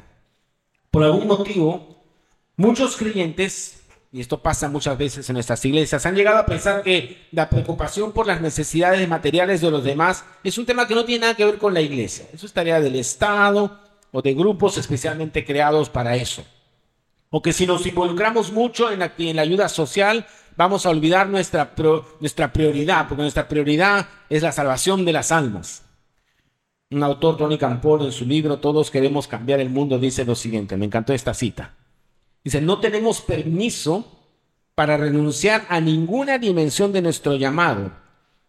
Por 0.92 1.04
algún 1.04 1.28
motivo, 1.28 2.04
muchos 2.56 2.96
creyentes 2.96 3.79
y 4.12 4.22
esto 4.22 4.42
pasa 4.42 4.70
muchas 4.70 4.98
veces 4.98 5.30
en 5.30 5.36
nuestras 5.36 5.64
iglesias, 5.66 6.06
han 6.06 6.16
llegado 6.16 6.40
a 6.40 6.46
pensar 6.46 6.82
que 6.82 7.28
la 7.32 7.48
preocupación 7.48 8.12
por 8.12 8.26
las 8.26 8.42
necesidades 8.42 9.08
materiales 9.08 9.62
de 9.62 9.70
los 9.70 9.84
demás 9.84 10.26
es 10.44 10.58
un 10.58 10.66
tema 10.66 10.88
que 10.88 10.96
no 10.96 11.06
tiene 11.06 11.22
nada 11.22 11.36
que 11.36 11.46
ver 11.46 11.60
con 11.60 11.76
la 11.76 11.82
iglesia. 11.82 12.26
Eso 12.34 12.48
es 12.48 12.54
tarea 12.54 12.80
del 12.80 12.96
Estado 12.96 13.80
o 14.12 14.22
de 14.22 14.34
grupos 14.34 14.78
especialmente 14.78 15.46
creados 15.46 15.90
para 15.90 16.16
eso. 16.16 16.44
O 17.30 17.44
que 17.44 17.54
si 17.54 17.68
nos 17.68 17.86
involucramos 17.86 18.52
mucho 18.52 18.92
en 18.92 19.00
la, 19.00 19.42
ayuda 19.42 19.70
social, 19.70 20.26
vamos 20.58 20.88
a 20.88 20.90
olvidar 20.90 21.30
nuestra, 21.30 21.76
nuestra 22.20 22.52
prioridad, 22.52 23.08
porque 23.08 23.22
nuestra 23.22 23.48
prioridad 23.48 24.08
es 24.28 24.42
la 24.42 24.52
salvación 24.52 25.06
de 25.06 25.14
las 25.14 25.32
almas. 25.32 25.84
Un 26.90 27.04
autor, 27.04 27.38
Tony 27.38 27.60
Campbell, 27.60 28.06
en 28.06 28.12
su 28.12 28.26
libro 28.26 28.58
Todos 28.58 28.90
queremos 28.90 29.28
cambiar 29.28 29.60
el 29.60 29.70
mundo, 29.70 30.00
dice 30.00 30.26
lo 30.26 30.34
siguiente, 30.34 30.76
me 30.76 30.86
encantó 30.86 31.14
esta 31.14 31.36
cita. 31.36 31.76
Dice, 32.50 32.62
no 32.62 32.80
tenemos 32.80 33.22
permiso 33.22 34.08
para 34.74 34.98
renunciar 34.98 35.68
a 35.70 35.80
ninguna 35.80 36.40
dimensión 36.40 36.92
de 36.92 37.04
nuestro 37.04 37.36
llamado, 37.36 37.92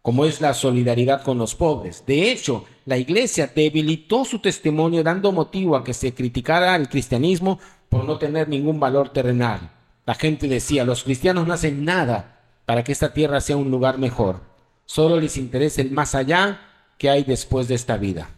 como 0.01 0.25
es 0.25 0.41
la 0.41 0.55
solidaridad 0.55 1.23
con 1.23 1.37
los 1.37 1.55
pobres. 1.55 2.05
De 2.07 2.33
hecho, 2.33 2.65
la 2.87 2.97
iglesia 2.97 3.53
debilitó 3.55 4.25
su 4.25 4.39
testimonio 4.39 5.03
dando 5.03 5.33
motivo 5.33 5.77
a 5.77 5.85
que 5.85 5.93
se 5.93 6.15
criticara 6.15 6.77
el 6.77 6.89
cristianismo 6.89 7.61
por 7.91 8.07
no 8.07 8.17
tener 8.17 8.49
ningún 8.49 8.81
valor 8.81 9.11
terrenal. 9.11 9.71
La 10.07 10.15
gente 10.15 10.49
decía, 10.49 10.87
los 10.87 11.05
cristianos 11.05 11.47
no 11.47 11.53
hacen 11.53 11.85
nada 11.85 12.41
para 12.65 12.83
que 12.83 12.93
esta 12.93 13.13
tierra 13.13 13.43
sea 13.43 13.59
un 13.59 13.71
lugar 13.71 13.99
mejor. 13.99 14.41
Solo 14.87 15.21
les 15.21 15.37
interesa 15.37 15.83
el 15.83 15.91
más 15.91 16.15
allá 16.15 16.63
que 16.97 17.11
hay 17.11 17.23
después 17.23 17.69
de 17.69 17.75
esta 17.75 17.99
vida. 17.99 18.31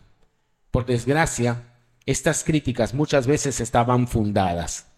Por 0.73 0.87
desgracia, 0.87 1.63
estas 2.05 2.43
críticas 2.43 2.95
muchas 2.95 3.29
veces 3.29 3.61
estaban 3.61 4.09
fundadas. 4.09 4.89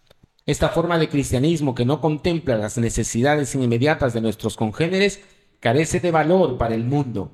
Esta 0.45 0.69
forma 0.69 0.99
de 0.99 1.09
cristianismo 1.09 1.73
que 1.73 1.85
no 1.85 2.01
contempla 2.01 2.55
las 2.55 2.77
necesidades 2.77 3.55
inmediatas 3.55 4.13
de 4.13 4.21
nuestros 4.21 4.55
congéneres 4.55 5.21
carece 5.59 5.99
de 5.99 6.11
valor 6.11 6.57
para 6.57 6.75
el 6.75 6.83
mundo, 6.83 7.31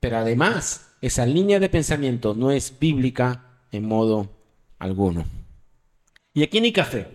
pero 0.00 0.16
además 0.16 0.94
esa 1.02 1.26
línea 1.26 1.60
de 1.60 1.68
pensamiento 1.68 2.34
no 2.34 2.50
es 2.50 2.78
bíblica 2.78 3.44
en 3.70 3.86
modo 3.86 4.30
alguno. 4.78 5.26
Y 6.32 6.42
aquí 6.42 6.56
en 6.56 6.72
Café, 6.72 7.06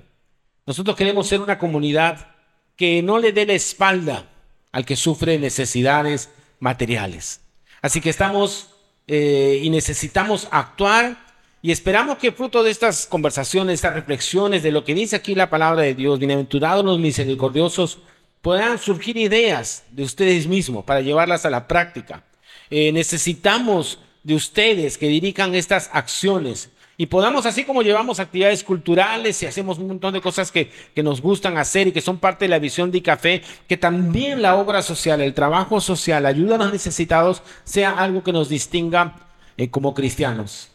nosotros 0.67 0.95
queremos 0.95 1.27
ser 1.27 1.41
una 1.41 1.57
comunidad 1.57 2.27
que 2.75 3.01
no 3.01 3.17
le 3.17 3.33
dé 3.33 3.47
la 3.47 3.53
espalda 3.53 4.29
al 4.71 4.85
que 4.85 4.95
sufre 4.95 5.39
necesidades 5.39 6.29
materiales. 6.59 7.41
Así 7.81 8.01
que 8.01 8.11
estamos 8.11 8.75
eh, 9.07 9.59
y 9.63 9.71
necesitamos 9.71 10.47
actuar 10.51 11.17
y 11.61 11.71
esperamos 11.71 12.17
que 12.17 12.31
fruto 12.31 12.63
de 12.63 12.71
estas 12.71 13.05
conversaciones, 13.05 13.75
estas 13.75 13.93
reflexiones, 13.93 14.63
de 14.63 14.71
lo 14.71 14.85
que 14.85 14.93
dice 14.93 15.17
aquí 15.17 15.35
la 15.35 15.49
palabra 15.49 15.81
de 15.81 15.93
Dios, 15.93 16.19
bienaventurados 16.19 16.85
los 16.85 16.99
misericordiosos, 16.99 17.99
puedan 18.41 18.79
surgir 18.79 19.17
ideas 19.17 19.83
de 19.91 20.03
ustedes 20.03 20.47
mismos 20.47 20.85
para 20.85 21.01
llevarlas 21.01 21.45
a 21.45 21.49
la 21.49 21.67
práctica. 21.67 22.23
Eh, 22.69 22.91
necesitamos 22.93 23.99
de 24.23 24.35
ustedes 24.35 24.97
que 24.97 25.07
dirijan 25.07 25.53
estas 25.53 25.89
acciones 25.91 26.69
y 26.95 27.05
podamos, 27.05 27.45
así 27.45 27.63
como 27.63 27.81
llevamos 27.81 28.19
actividades 28.19 28.63
culturales 28.63 29.41
y 29.41 29.45
hacemos 29.45 29.77
un 29.79 29.87
montón 29.87 30.13
de 30.13 30.19
cosas 30.19 30.51
que, 30.51 30.69
nos 30.97 31.21
gustan 31.21 31.57
hacer 31.57 31.87
y 31.87 31.91
que 31.93 32.01
son 32.01 32.19
parte 32.19 32.43
de 32.43 32.49
la 32.49 32.59
visión 32.59 32.91
de 32.91 33.01
café, 33.01 33.41
que 33.69 33.77
también 33.77 34.41
la 34.41 34.55
obra 34.55 34.81
social, 34.81 35.21
el 35.21 35.33
trabajo 35.33 35.79
social, 35.79 36.25
ayuda 36.25 36.55
a 36.55 36.57
los 36.57 36.73
necesitados, 36.73 37.41
sea 37.63 37.91
algo 37.91 38.21
que 38.21 38.33
nos 38.33 38.49
distinga 38.49 39.15
eh, 39.55 39.69
como 39.69 39.93
cristianos. 39.93 40.71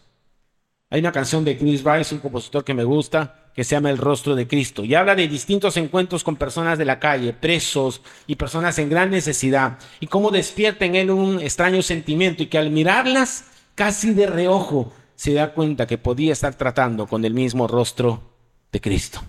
Hay 0.95 1.01
una 1.01 1.11
canción 1.11 1.45
de 1.45 1.59
Chris 1.59 1.83
Rice, 1.83 2.15
un 2.15 2.21
compositor 2.21 2.63
que 2.63 2.73
me 2.73 2.85
gusta, 2.85 3.51
que 3.53 3.65
se 3.65 3.75
llama 3.75 3.91
El 3.91 3.99
rostro 3.99 4.37
de 4.37 4.47
Cristo. 4.47 4.85
Y 4.85 4.95
habla 4.95 5.17
de 5.17 5.27
distintos 5.27 5.77
encuentros 5.77 6.23
con 6.23 6.37
personas 6.37 6.79
de 6.79 6.85
la 6.85 7.01
calle, 7.01 7.33
presos 7.33 8.01
y 8.29 8.37
personas 8.37 8.79
en 8.79 8.91
gran 8.91 9.11
necesidad. 9.11 9.77
Y 9.99 10.07
cómo 10.07 10.31
despierta 10.31 10.85
en 10.85 10.95
él 10.95 11.11
un 11.11 11.41
extraño 11.41 11.83
sentimiento 11.83 12.45
y 12.45 12.47
que 12.47 12.59
al 12.59 12.71
mirarlas 12.71 13.47
casi 13.75 14.15
de 14.15 14.29
reojo 14.29 14.93
se 15.17 15.35
da 15.35 15.53
cuenta 15.53 15.89
que 15.89 15.99
podía 15.99 16.33
estar 16.33 16.55
tratando 16.55 17.09
con 17.09 17.25
el 17.25 17.35
mismo 17.35 17.67
rostro 17.67 18.23
de 18.71 18.81
Cristo. 18.81 19.21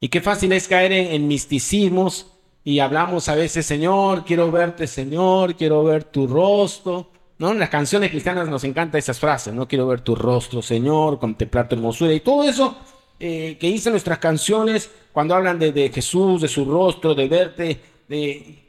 Y 0.00 0.08
qué 0.08 0.22
fácil 0.22 0.50
es 0.52 0.66
caer 0.66 0.92
en, 0.92 1.12
en 1.12 1.28
misticismos 1.28 2.32
y 2.64 2.78
hablamos 2.78 3.28
a 3.28 3.34
veces, 3.34 3.66
Señor, 3.66 4.24
quiero 4.24 4.50
verte, 4.50 4.86
Señor, 4.86 5.56
quiero 5.56 5.84
ver 5.84 6.04
tu 6.04 6.26
rostro. 6.26 7.10
¿No? 7.44 7.52
En 7.52 7.58
las 7.58 7.68
canciones 7.68 8.10
cristianas 8.10 8.48
nos 8.48 8.64
encantan 8.64 8.98
esas 8.98 9.18
frases, 9.20 9.52
no 9.52 9.68
quiero 9.68 9.86
ver 9.86 10.00
tu 10.00 10.14
rostro, 10.14 10.62
Señor, 10.62 11.18
contemplar 11.18 11.68
tu 11.68 11.74
hermosura 11.74 12.14
y 12.14 12.20
todo 12.20 12.42
eso 12.42 12.74
eh, 13.20 13.58
que 13.60 13.66
dicen 13.68 13.92
nuestras 13.92 14.18
canciones 14.18 14.90
cuando 15.12 15.34
hablan 15.34 15.58
de, 15.58 15.90
Jesús, 15.94 16.40
de 16.40 16.48
su 16.48 16.64
rostro, 16.64 17.14
de 17.14 17.28
verte, 17.28 17.80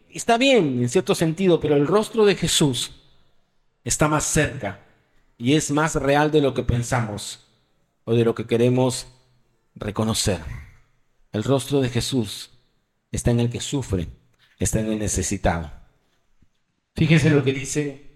está 0.10 0.38
bien 0.38 0.82
en 0.82 0.89
cierto 0.89 1.15
sentido, 1.15 1.58
pero 1.58 1.77
el 1.77 1.88
rostro 1.88 2.25
de 2.25 2.36
Jesús 2.36 2.91
está 3.86 4.10
más 4.10 4.25
cerca 4.25 4.82
y 5.38 5.53
es 5.53 5.72
más 5.72 5.96
real 5.96 6.29
de 6.29 6.41
lo 6.41 6.53
que 6.53 6.63
pensamos 6.63 7.48
o 8.03 8.13
de 8.13 8.25
lo 8.25 8.36
que 8.36 8.46
queremos 8.46 9.08
reconocer. 9.74 10.41
El 11.32 11.46
rostro 11.46 11.79
de 11.79 11.88
Jesús 11.88 12.50
está 13.10 13.32
en 13.32 13.39
el 13.39 13.50
que 13.50 13.62
sufre, 13.62 14.10
está 14.60 14.82
en 14.82 14.91
el 14.91 15.00
necesitado. 15.00 15.72
Fíjense 16.94 17.29
lo 17.29 17.41
que 17.41 17.53
dice 17.53 18.14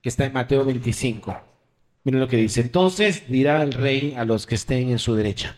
que 0.00 0.08
está 0.08 0.24
en 0.26 0.32
Mateo 0.32 0.64
25. 0.64 1.36
Miren 2.04 2.20
lo 2.20 2.28
que 2.28 2.36
dice. 2.36 2.60
Entonces 2.60 3.28
dirá 3.28 3.62
el 3.62 3.72
rey 3.72 4.14
a 4.16 4.24
los 4.24 4.46
que 4.46 4.54
estén 4.54 4.90
en 4.90 4.98
su 4.98 5.14
derecha. 5.14 5.56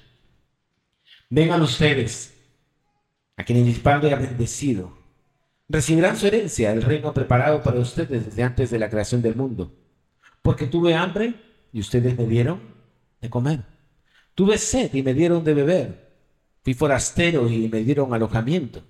Vengan 1.29 1.63
ustedes, 1.63 2.35
a 3.37 3.45
quienes 3.45 3.65
mi 3.65 3.75
Padre 3.75 4.13
ha 4.13 4.17
bendecido. 4.17 4.99
Recibirán 5.69 6.17
su 6.17 6.27
herencia, 6.27 6.73
el 6.73 6.83
reino 6.83 7.15
preparado 7.15 7.63
para 7.63 7.79
ustedes 7.79 8.27
desde 8.27 8.43
antes 8.43 8.71
de 8.71 8.79
la 8.81 8.91
creación 8.91 9.23
del 9.23 9.37
mundo. 9.37 9.73
Porque 10.43 10.67
tuve 10.67 10.95
hambre 10.95 11.35
y 11.73 11.81
ustedes 11.81 12.19
me 12.19 12.27
dieron 12.27 12.61
de 13.21 13.31
comer. 13.31 13.65
Tuve 14.35 14.59
sed 14.59 14.93
y 14.95 15.03
me 15.03 15.15
dieron 15.15 15.45
de 15.45 15.55
beber. 15.55 16.11
Fui 16.65 16.75
forastero 16.75 17.49
y 17.49 17.69
me 17.69 17.85
dieron 17.85 18.13
alojamiento. 18.13 18.83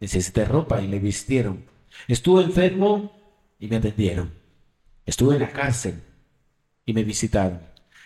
Necesité 0.00 0.44
ropa 0.44 0.82
y 0.82 0.88
me 0.88 0.98
vistieron. 0.98 1.64
Estuve 2.06 2.42
enfermo 2.42 3.12
y 3.58 3.68
me 3.68 3.76
atendieron. 3.76 4.37
Estuve 5.08 5.36
en 5.36 5.40
la 5.40 5.50
cárcel 5.50 6.02
y 6.84 6.92
me 6.92 7.02
visitaron. 7.02 7.60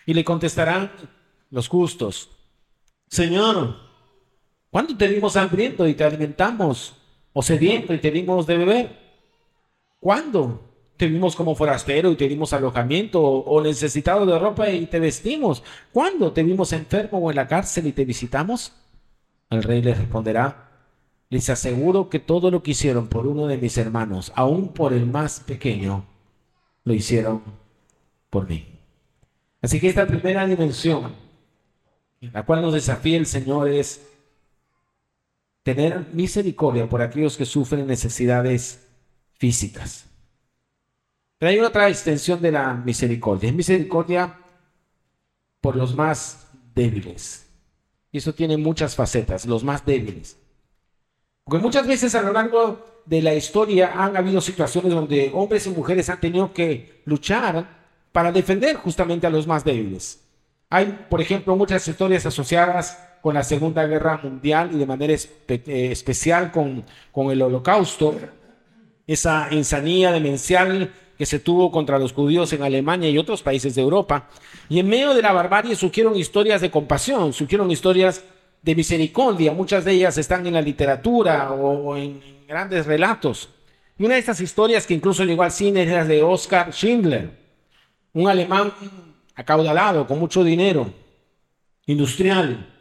Y 0.05 0.13
le 0.13 0.23
contestarán 0.23 0.89
los 1.49 1.67
justos, 1.67 2.29
Señor, 3.09 3.75
¿cuándo 4.71 4.95
te 4.95 5.09
vimos 5.09 5.35
hambriento 5.35 5.85
y 5.85 5.95
te 5.95 6.05
alimentamos? 6.05 6.95
¿O 7.33 7.43
sediento 7.43 7.93
y 7.93 7.99
te 7.99 8.09
dimos 8.09 8.47
de 8.47 8.55
beber? 8.55 8.99
¿Cuándo 9.99 10.61
te 10.95 11.07
vimos 11.07 11.35
como 11.35 11.55
forastero 11.55 12.09
y 12.09 12.15
te 12.15 12.29
dimos 12.29 12.53
alojamiento? 12.53 13.21
¿O 13.21 13.61
necesitado 13.61 14.25
de 14.25 14.39
ropa 14.39 14.69
y 14.69 14.85
te 14.85 15.01
vestimos? 15.01 15.61
¿Cuándo 15.91 16.31
te 16.31 16.41
vimos 16.41 16.71
enfermo 16.71 17.17
o 17.17 17.31
en 17.31 17.35
la 17.35 17.49
cárcel 17.49 17.85
y 17.87 17.91
te 17.91 18.05
visitamos? 18.05 18.71
El 19.49 19.61
rey 19.61 19.81
le 19.81 19.93
responderá, 19.93 20.69
les 21.29 21.49
aseguro 21.49 22.07
que 22.07 22.19
todo 22.19 22.49
lo 22.49 22.63
que 22.63 22.71
hicieron 22.71 23.07
por 23.07 23.27
uno 23.27 23.45
de 23.47 23.57
mis 23.57 23.77
hermanos, 23.77 24.31
aún 24.35 24.69
por 24.69 24.93
el 24.93 25.05
más 25.05 25.41
pequeño, 25.41 26.12
lo 26.83 26.93
hicieron 26.93 27.43
por 28.29 28.47
mí. 28.47 28.67
Así 29.61 29.79
que 29.79 29.89
esta 29.89 30.05
primera 30.05 30.45
dimensión, 30.45 31.13
la 32.19 32.43
cual 32.45 32.61
nos 32.61 32.73
desafía 32.73 33.17
el 33.17 33.25
Señor, 33.25 33.69
es 33.69 34.05
tener 35.63 36.07
misericordia 36.13 36.89
por 36.89 37.01
aquellos 37.01 37.37
que 37.37 37.45
sufren 37.45 37.87
necesidades 37.87 38.87
físicas. 39.33 40.05
Pero 41.37 41.49
hay 41.49 41.59
otra 41.59 41.89
extensión 41.89 42.41
de 42.41 42.51
la 42.51 42.73
misericordia. 42.73 43.49
Es 43.49 43.55
misericordia 43.55 44.39
por 45.61 45.75
los 45.75 45.95
más 45.95 46.47
débiles. 46.75 47.49
Y 48.11 48.17
eso 48.17 48.33
tiene 48.33 48.57
muchas 48.57 48.95
facetas, 48.95 49.45
los 49.45 49.63
más 49.63 49.85
débiles. 49.85 50.37
Porque 51.43 51.63
muchas 51.63 51.87
veces 51.87 52.15
a 52.15 52.21
lo 52.21 52.31
largo 52.31 52.92
de 53.05 53.21
la 53.21 53.33
historia 53.33 53.91
han 53.95 54.15
habido 54.15 54.41
situaciones 54.41 54.93
donde 54.93 55.31
hombres 55.33 55.67
y 55.67 55.71
mujeres 55.71 56.09
han 56.09 56.19
tenido 56.19 56.53
que 56.53 57.01
luchar 57.05 57.67
para 58.11 58.31
defender 58.31 58.77
justamente 58.77 59.27
a 59.27 59.29
los 59.29 59.47
más 59.47 59.63
débiles. 59.63 60.21
Hay, 60.69 61.05
por 61.09 61.21
ejemplo, 61.21 61.55
muchas 61.55 61.87
historias 61.87 62.25
asociadas 62.25 62.97
con 63.21 63.35
la 63.35 63.43
Segunda 63.43 63.85
Guerra 63.85 64.19
Mundial 64.21 64.71
y 64.73 64.77
de 64.77 64.85
manera 64.85 65.13
eh, 65.13 65.87
especial 65.91 66.51
con, 66.51 66.83
el 67.31 67.41
Holocausto, 67.41 68.15
esa 69.07 69.47
insanía 69.51 70.11
demencial 70.11 70.91
que 71.17 71.25
se 71.25 71.39
tuvo 71.39 71.71
contra 71.71 71.99
los 71.99 72.11
judíos 72.11 72.51
en 72.53 72.63
Alemania 72.63 73.09
y 73.09 73.17
otros 73.17 73.41
países 73.41 73.75
de 73.75 73.81
Europa. 73.81 74.29
Y 74.67 74.79
en 74.79 74.87
medio 74.87 75.13
de 75.13 75.21
la 75.21 75.31
barbarie 75.31 75.75
surgieron 75.75 76.15
historias 76.15 76.61
de 76.61 76.71
compasión, 76.71 77.33
surgieron 77.33 77.69
historias 77.71 78.23
de 78.63 78.75
misericordia. 78.75 79.51
Muchas 79.51 79.85
de 79.85 79.91
ellas 79.91 80.17
están 80.17 80.47
en 80.47 80.53
la 80.53 80.61
literatura 80.61 81.51
o, 81.51 81.95
en 81.95 82.21
grandes 82.47 82.85
relatos. 82.85 83.49
Y 83.97 84.05
una 84.05 84.15
de 84.15 84.21
estas 84.21 84.41
historias 84.41 84.87
que 84.87 84.95
incluso 84.95 85.23
llegó 85.23 85.43
al 85.43 85.51
cine 85.51 85.83
es 85.83 85.89
la 85.89 86.05
de 86.05 86.23
Oscar 86.23 86.71
Schindler, 86.71 87.29
un 88.13 88.27
alemán 88.27 88.73
acaudalado, 89.35 90.07
con 90.07 90.17
mucho 90.17 90.43
dinero, 90.43 90.91
industrial. 91.85 92.73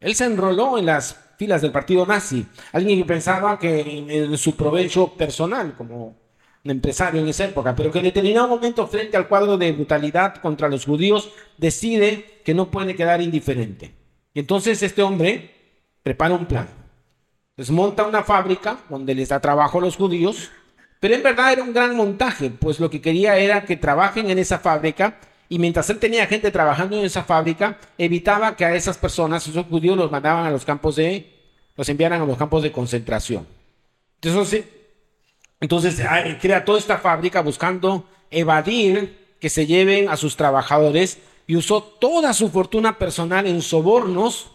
Él 0.00 0.14
se 0.14 0.24
enroló 0.24 0.78
en 0.78 0.86
las 0.86 1.16
filas 1.38 1.62
del 1.62 1.70
partido 1.70 2.04
nazi, 2.04 2.44
alguien 2.72 2.98
que 2.98 3.04
pensaba 3.04 3.58
que 3.58 3.80
en 4.08 4.36
su 4.36 4.56
provecho 4.56 5.12
personal, 5.14 5.76
como 5.76 6.16
empresario 6.64 7.20
en 7.20 7.28
esa 7.28 7.44
época, 7.44 7.74
pero 7.74 7.90
que 7.90 7.98
en 7.98 8.04
determinado 8.04 8.48
momento 8.48 8.86
frente 8.86 9.16
al 9.16 9.28
cuadro 9.28 9.56
de 9.56 9.72
brutalidad 9.72 10.36
contra 10.36 10.68
los 10.68 10.84
judíos 10.84 11.30
decide 11.56 12.40
que 12.44 12.54
no 12.54 12.70
puede 12.70 12.94
quedar 12.94 13.22
indiferente. 13.22 13.97
Entonces 14.38 14.80
este 14.84 15.02
hombre 15.02 15.50
prepara 16.04 16.32
un 16.32 16.46
plan. 16.46 16.68
Desmonta 17.56 18.06
una 18.06 18.22
fábrica 18.22 18.78
donde 18.88 19.12
les 19.12 19.30
da 19.30 19.40
trabajo 19.40 19.78
a 19.78 19.80
los 19.80 19.96
judíos, 19.96 20.52
pero 21.00 21.16
en 21.16 21.24
verdad 21.24 21.54
era 21.54 21.64
un 21.64 21.72
gran 21.72 21.96
montaje, 21.96 22.48
pues 22.48 22.78
lo 22.78 22.88
que 22.88 23.00
quería 23.00 23.36
era 23.36 23.64
que 23.64 23.76
trabajen 23.76 24.30
en 24.30 24.38
esa 24.38 24.60
fábrica 24.60 25.18
y 25.48 25.58
mientras 25.58 25.90
él 25.90 25.98
tenía 25.98 26.24
gente 26.28 26.52
trabajando 26.52 26.96
en 26.96 27.04
esa 27.04 27.24
fábrica, 27.24 27.78
evitaba 27.98 28.54
que 28.54 28.64
a 28.64 28.76
esas 28.76 28.96
personas, 28.96 29.44
esos 29.44 29.66
judíos, 29.66 29.96
los 29.96 30.12
mandaban 30.12 30.46
a 30.46 30.50
los 30.50 30.64
campos 30.64 30.94
de, 30.94 31.34
los 31.74 31.88
enviaran 31.88 32.22
a 32.22 32.24
los 32.24 32.38
campos 32.38 32.62
de 32.62 32.70
concentración. 32.70 33.44
Entonces, 34.22 34.66
entonces 35.58 36.00
crea 36.40 36.64
toda 36.64 36.78
esta 36.78 36.98
fábrica 36.98 37.40
buscando 37.40 38.06
evadir 38.30 39.34
que 39.40 39.48
se 39.48 39.66
lleven 39.66 40.08
a 40.08 40.16
sus 40.16 40.36
trabajadores 40.36 41.18
y 41.48 41.56
usó 41.56 41.82
toda 41.82 42.34
su 42.34 42.50
fortuna 42.50 42.98
personal 42.98 43.46
en 43.46 43.62
sobornos 43.62 44.52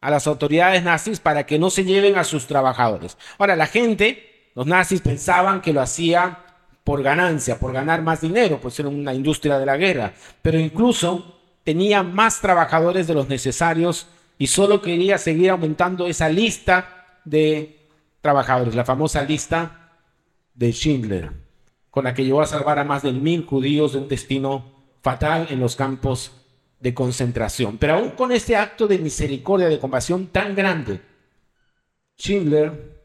a 0.00 0.08
las 0.08 0.28
autoridades 0.28 0.84
nazis 0.84 1.18
para 1.18 1.44
que 1.44 1.58
no 1.58 1.68
se 1.68 1.84
lleven 1.84 2.16
a 2.16 2.22
sus 2.22 2.46
trabajadores. 2.46 3.18
Ahora, 3.38 3.56
la 3.56 3.66
gente, 3.66 4.50
los 4.54 4.64
nazis 4.64 5.00
pensaban 5.00 5.60
que 5.60 5.72
lo 5.72 5.82
hacía 5.82 6.44
por 6.84 7.02
ganancia, 7.02 7.58
por 7.58 7.72
ganar 7.72 8.02
más 8.02 8.20
dinero, 8.20 8.60
pues 8.62 8.78
era 8.78 8.88
una 8.88 9.12
industria 9.12 9.58
de 9.58 9.66
la 9.66 9.76
guerra, 9.76 10.14
pero 10.40 10.60
incluso 10.60 11.40
tenía 11.64 12.04
más 12.04 12.40
trabajadores 12.40 13.08
de 13.08 13.14
los 13.14 13.28
necesarios 13.28 14.06
y 14.38 14.46
solo 14.46 14.80
quería 14.80 15.18
seguir 15.18 15.50
aumentando 15.50 16.06
esa 16.06 16.28
lista 16.28 17.18
de 17.24 17.90
trabajadores, 18.20 18.76
la 18.76 18.84
famosa 18.84 19.24
lista 19.24 19.90
de 20.54 20.70
Schindler, 20.70 21.32
con 21.90 22.04
la 22.04 22.14
que 22.14 22.24
llevó 22.24 22.42
a 22.42 22.46
salvar 22.46 22.78
a 22.78 22.84
más 22.84 23.02
de 23.02 23.10
mil 23.10 23.44
judíos 23.44 23.92
de 23.92 23.98
un 23.98 24.08
destino 24.08 24.77
fatal 25.00 25.46
en 25.50 25.60
los 25.60 25.76
campos 25.76 26.32
de 26.80 26.94
concentración. 26.94 27.78
Pero 27.78 27.94
aún 27.94 28.10
con 28.10 28.32
este 28.32 28.56
acto 28.56 28.86
de 28.86 28.98
misericordia, 28.98 29.68
de 29.68 29.78
compasión 29.78 30.28
tan 30.28 30.54
grande, 30.54 31.00
Schindler, 32.16 33.00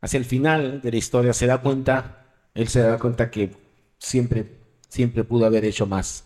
hacia 0.00 0.18
el 0.18 0.24
final 0.24 0.80
de 0.80 0.90
la 0.90 0.96
historia, 0.96 1.32
se 1.32 1.46
da 1.46 1.58
cuenta, 1.58 2.26
él 2.54 2.68
se 2.68 2.80
da 2.80 2.98
cuenta 2.98 3.30
que 3.30 3.50
siempre, 3.98 4.58
siempre 4.88 5.24
pudo 5.24 5.46
haber 5.46 5.64
hecho 5.64 5.86
más. 5.86 6.24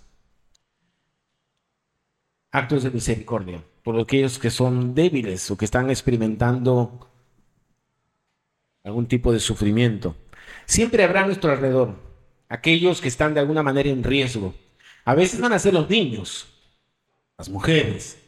Actos 2.50 2.82
de 2.82 2.90
misericordia 2.90 3.62
por 3.82 3.99
aquellos 4.00 4.38
que 4.38 4.50
son 4.50 4.95
débiles 4.95 5.50
o 5.50 5.56
que 5.56 5.64
están 5.64 5.90
experimentando 5.90 7.08
algún 8.84 9.06
tipo 9.06 9.32
de 9.32 9.40
sufrimiento. 9.40 10.16
Siempre 10.66 11.04
habrá 11.04 11.23
a 11.23 11.26
nuestro 11.26 11.50
alrededor 11.50 12.07
aquellos 12.49 13.00
que 13.00 13.08
están 13.08 13.34
de 13.34 13.41
alguna 13.41 13.63
manera 13.63 13.89
en 13.89 14.02
riesgo. 14.02 14.54
A 15.04 15.15
veces 15.15 15.41
van 15.41 15.52
a 15.52 15.58
ser 15.58 15.75
los 15.75 15.89
niños, 15.89 16.47
las 17.37 17.49
mujeres, 17.49 18.19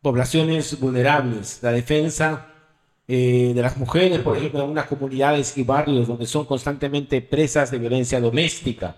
poblaciones 0.00 0.78
vulnerables, 0.78 1.60
la 1.62 1.72
defensa 1.72 2.48
eh, 3.08 3.52
de 3.54 3.62
las 3.62 3.76
mujeres, 3.76 4.20
por 4.20 4.36
ejemplo, 4.36 4.58
en 4.58 4.62
algunas 4.62 4.86
comunidades 4.86 5.56
y 5.56 5.64
barrios 5.64 6.06
donde 6.06 6.26
son 6.26 6.44
constantemente 6.44 7.20
presas 7.20 7.70
de 7.70 7.78
violencia 7.78 8.20
doméstica. 8.20 8.96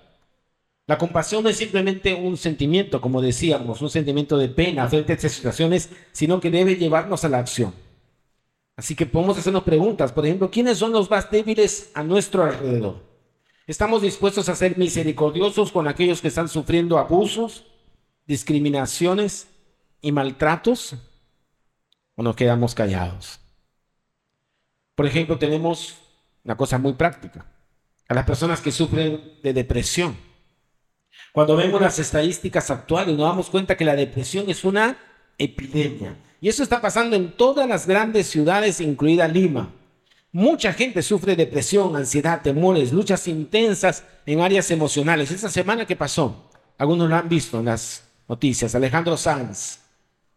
La 0.86 0.98
compasión 0.98 1.42
no 1.42 1.48
es 1.48 1.56
simplemente 1.56 2.12
un 2.14 2.36
sentimiento, 2.36 3.00
como 3.00 3.22
decíamos, 3.22 3.80
un 3.80 3.88
sentimiento 3.88 4.36
de 4.36 4.50
pena 4.50 4.86
frente 4.88 5.12
a 5.12 5.16
estas 5.16 5.32
situaciones, 5.32 5.88
sino 6.12 6.40
que 6.40 6.50
debe 6.50 6.76
llevarnos 6.76 7.24
a 7.24 7.30
la 7.30 7.38
acción. 7.38 7.72
Así 8.76 8.94
que 8.94 9.06
podemos 9.06 9.38
hacernos 9.38 9.62
preguntas, 9.62 10.12
por 10.12 10.26
ejemplo, 10.26 10.50
¿quiénes 10.50 10.78
son 10.78 10.92
los 10.92 11.08
más 11.08 11.30
débiles 11.30 11.90
a 11.94 12.02
nuestro 12.02 12.44
alrededor? 12.44 13.13
¿Estamos 13.66 14.02
dispuestos 14.02 14.50
a 14.50 14.54
ser 14.54 14.76
misericordiosos 14.76 15.72
con 15.72 15.88
aquellos 15.88 16.20
que 16.20 16.28
están 16.28 16.48
sufriendo 16.48 16.98
abusos, 16.98 17.64
discriminaciones 18.26 19.48
y 20.02 20.12
maltratos? 20.12 20.96
¿O 22.14 22.22
nos 22.22 22.36
quedamos 22.36 22.74
callados? 22.74 23.40
Por 24.94 25.06
ejemplo, 25.06 25.38
tenemos 25.38 25.96
una 26.44 26.58
cosa 26.58 26.76
muy 26.76 26.92
práctica. 26.92 27.46
A 28.06 28.12
las 28.12 28.26
personas 28.26 28.60
que 28.60 28.70
sufren 28.70 29.38
de 29.42 29.54
depresión. 29.54 30.14
Cuando 31.32 31.56
vemos 31.56 31.80
las 31.80 31.98
estadísticas 31.98 32.70
actuales, 32.70 33.16
nos 33.16 33.26
damos 33.26 33.48
cuenta 33.48 33.78
que 33.78 33.86
la 33.86 33.96
depresión 33.96 34.50
es 34.50 34.62
una 34.64 34.98
epidemia. 35.38 36.16
Y 36.38 36.50
eso 36.50 36.62
está 36.62 36.82
pasando 36.82 37.16
en 37.16 37.32
todas 37.32 37.66
las 37.66 37.86
grandes 37.86 38.26
ciudades, 38.26 38.82
incluida 38.82 39.26
Lima. 39.26 39.72
Mucha 40.34 40.72
gente 40.72 41.00
sufre 41.00 41.36
depresión, 41.36 41.94
ansiedad, 41.94 42.42
temores, 42.42 42.92
luchas 42.92 43.28
intensas 43.28 44.02
en 44.26 44.40
áreas 44.40 44.68
emocionales. 44.72 45.30
Esta 45.30 45.48
semana 45.48 45.86
que 45.86 45.94
pasó, 45.94 46.50
algunos 46.76 47.08
lo 47.08 47.14
han 47.14 47.28
visto 47.28 47.60
en 47.60 47.66
las 47.66 48.02
noticias, 48.28 48.74
Alejandro 48.74 49.16
Sanz, 49.16 49.78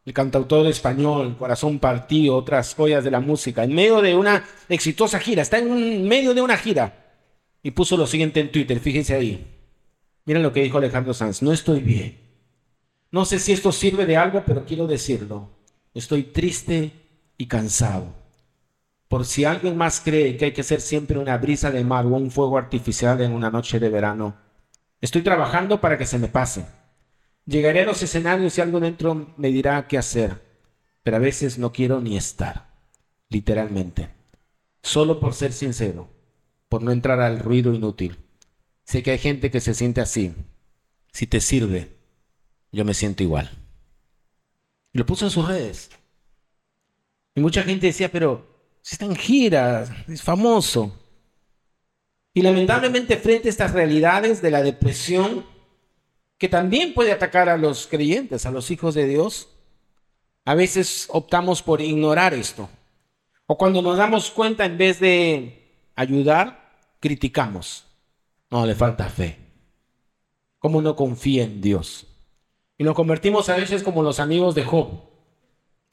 el 0.06 0.14
cantautor 0.14 0.68
español, 0.68 1.36
Corazón 1.36 1.80
Partido, 1.80 2.36
otras 2.36 2.76
joyas 2.76 3.04
de 3.04 3.10
la 3.10 3.22
música, 3.22 3.64
en 3.64 3.74
medio 3.74 4.00
de 4.04 4.16
una 4.16 4.46
exitosa 4.70 5.18
gira, 5.18 5.42
está 5.42 5.58
en 5.58 6.08
medio 6.08 6.36
de 6.36 6.44
una 6.44 6.58
gira 6.58 7.16
y 7.64 7.72
puso 7.72 7.98
lo 7.98 8.06
siguiente 8.06 8.40
en 8.40 8.52
Twitter, 8.52 8.80
fíjense 8.80 9.16
ahí. 9.16 9.48
Miren 10.26 10.44
lo 10.44 10.54
que 10.54 10.62
dijo 10.62 10.78
Alejandro 10.78 11.16
Sanz, 11.16 11.42
no 11.42 11.52
estoy 11.52 11.80
bien. 11.80 12.20
No 13.10 13.26
sé 13.26 13.40
si 13.40 13.52
esto 13.52 13.72
sirve 13.72 14.06
de 14.06 14.16
algo, 14.16 14.44
pero 14.46 14.64
quiero 14.64 14.86
decirlo. 14.86 15.50
Estoy 15.96 16.22
triste 16.22 16.92
y 17.36 17.48
cansado. 17.48 18.27
Por 19.08 19.26
si 19.26 19.46
alguien 19.46 19.78
más 19.78 20.02
cree 20.02 20.36
que 20.36 20.46
hay 20.46 20.52
que 20.52 20.64
ser 20.64 20.82
siempre 20.82 21.18
una 21.18 21.38
brisa 21.38 21.72
de 21.72 21.84
mar 21.84 22.06
o 22.06 22.10
un 22.10 22.30
fuego 22.30 22.58
artificial 22.58 23.22
en 23.22 23.32
una 23.32 23.50
noche 23.50 23.80
de 23.80 23.90
verano, 23.90 24.36
estoy 25.00 25.22
trabajando 25.22 25.80
para 25.80 25.98
que 25.98 26.06
se 26.06 26.20
me 26.20 26.28
pase. 26.28 26.66
Llegaré 27.46 27.82
a 27.82 27.86
los 27.86 28.04
escenarios 28.04 28.58
y 28.58 28.62
algo 28.62 28.82
dentro 28.82 29.34
me 29.38 29.48
dirá 29.50 29.88
qué 29.88 29.98
hacer, 29.98 30.42
pero 31.04 31.18
a 31.18 31.22
veces 31.22 31.58
no 31.58 31.72
quiero 31.72 32.02
ni 32.02 32.18
estar, 32.18 32.68
literalmente. 33.30 34.10
Solo 34.82 35.22
por 35.22 35.34
ser 35.34 35.54
sincero, 35.54 36.10
por 36.68 36.84
no 36.84 36.92
entrar 36.92 37.22
al 37.22 37.40
ruido 37.40 37.74
inútil. 37.74 38.18
Sé 38.84 39.04
que 39.04 39.12
hay 39.12 39.18
gente 39.18 39.50
que 39.52 39.62
se 39.62 39.74
siente 39.74 40.02
así. 40.02 40.34
Si 41.14 41.28
te 41.28 41.40
sirve, 41.40 41.96
yo 42.74 42.84
me 42.84 42.94
siento 42.94 43.24
igual. 43.24 43.50
lo 44.92 45.06
puso 45.06 45.26
en 45.26 45.32
sus 45.32 45.48
redes. 45.48 45.92
Y 47.36 47.40
mucha 47.40 47.64
gente 47.64 47.88
decía, 47.88 48.12
pero 48.12 48.57
está 48.94 49.06
en 49.06 49.16
gira, 49.16 50.04
es 50.08 50.22
famoso. 50.22 50.94
Y 52.34 52.42
lamentablemente 52.42 53.18
frente 53.18 53.48
a 53.48 53.52
estas 53.52 53.74
realidades 53.74 54.42
de 54.42 54.52
la 54.52 54.62
depresión, 54.62 55.46
que 56.38 56.48
también 56.48 56.94
puede 56.94 57.12
atacar 57.12 57.50
a 57.50 57.58
los 57.58 57.88
creyentes, 57.88 58.46
a 58.46 58.52
los 58.52 58.70
hijos 58.70 58.94
de 58.94 59.08
Dios, 59.08 59.50
a 60.46 60.56
veces 60.56 61.08
optamos 61.12 61.62
por 61.62 61.82
ignorar 61.82 62.34
esto. 62.34 62.70
O 63.48 63.58
cuando 63.58 63.82
nos 63.82 63.98
damos 63.98 64.30
cuenta, 64.30 64.66
en 64.66 64.78
vez 64.78 65.00
de 65.00 65.90
ayudar, 65.96 66.72
criticamos. 67.00 67.86
No, 68.50 68.66
le 68.66 68.76
falta 68.76 69.10
fe. 69.10 69.38
¿Cómo 70.60 70.82
no 70.82 70.96
confía 70.96 71.44
en 71.44 71.60
Dios? 71.60 72.08
Y 72.78 72.84
nos 72.84 72.96
convertimos 72.96 73.50
a 73.50 73.56
veces 73.56 73.84
como 73.84 74.04
los 74.04 74.20
amigos 74.20 74.54
de 74.54 74.64
Job. 74.64 75.07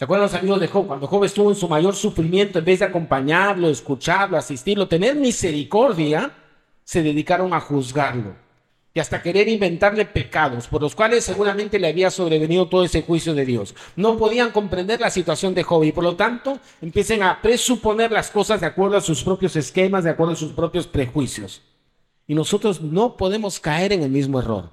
¿Se 0.05 0.07
acuerdan 0.07 0.27
los 0.27 0.35
amigos 0.35 0.61
de 0.61 0.69
Job? 0.69 0.87
Cuando 0.87 1.07
Job 1.07 1.25
estuvo 1.25 1.49
en 1.49 1.57
su 1.57 1.67
mayor 1.67 1.97
sufrimiento, 1.97 2.59
en 2.59 2.65
vez 2.67 2.81
de 2.81 2.85
acompañarlo, 2.85 3.71
escucharlo, 3.71 4.37
asistirlo, 4.37 4.87
tener 4.87 5.15
misericordia, 5.17 6.31
se 6.85 7.03
dedicaron 7.03 7.55
a 7.55 7.61
juzgarlo. 7.61 8.37
y 8.93 9.01
hasta 9.01 9.23
querer 9.23 9.49
inventarle 9.49 10.05
pecados 10.05 10.67
por 10.67 10.83
los 10.83 10.95
cuales 10.95 11.25
seguramente 11.25 11.79
le 11.79 11.89
había 11.89 12.11
sobrevenido 12.11 12.69
todo 12.69 12.85
ese 12.85 13.01
juicio 13.01 13.33
de 13.33 13.47
Dios. 13.47 13.75
No 13.97 14.19
podían 14.19 14.51
comprender 14.51 15.01
la 15.01 15.09
situación 15.09 15.55
de 15.55 15.63
Job 15.63 15.85
y 15.85 15.93
por 15.93 16.05
lo 16.05 16.17
tanto 16.17 16.59
empiecen 16.83 17.23
a 17.23 17.41
presuponer 17.41 18.13
las 18.13 18.31
cosas 18.31 18.61
de 18.61 18.67
acuerdo 18.67 18.99
a 18.99 19.01
sus 19.01 19.25
propios 19.25 19.57
esquemas, 19.57 20.05
de 20.05 20.11
acuerdo 20.11 20.35
a 20.35 20.37
sus 20.37 20.53
propios 20.53 20.87
prejuicios. 20.87 21.63
Y 22.27 22.35
nosotros 22.35 22.83
no 22.83 23.17
podemos 23.17 23.59
caer 23.59 23.95
en 23.95 24.03
el 24.03 24.11
mismo 24.11 24.39
error. 24.39 24.71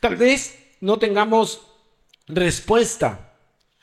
Tal 0.00 0.16
vez 0.16 0.58
no 0.82 0.98
tengamos 0.98 1.62
respuesta 2.28 3.25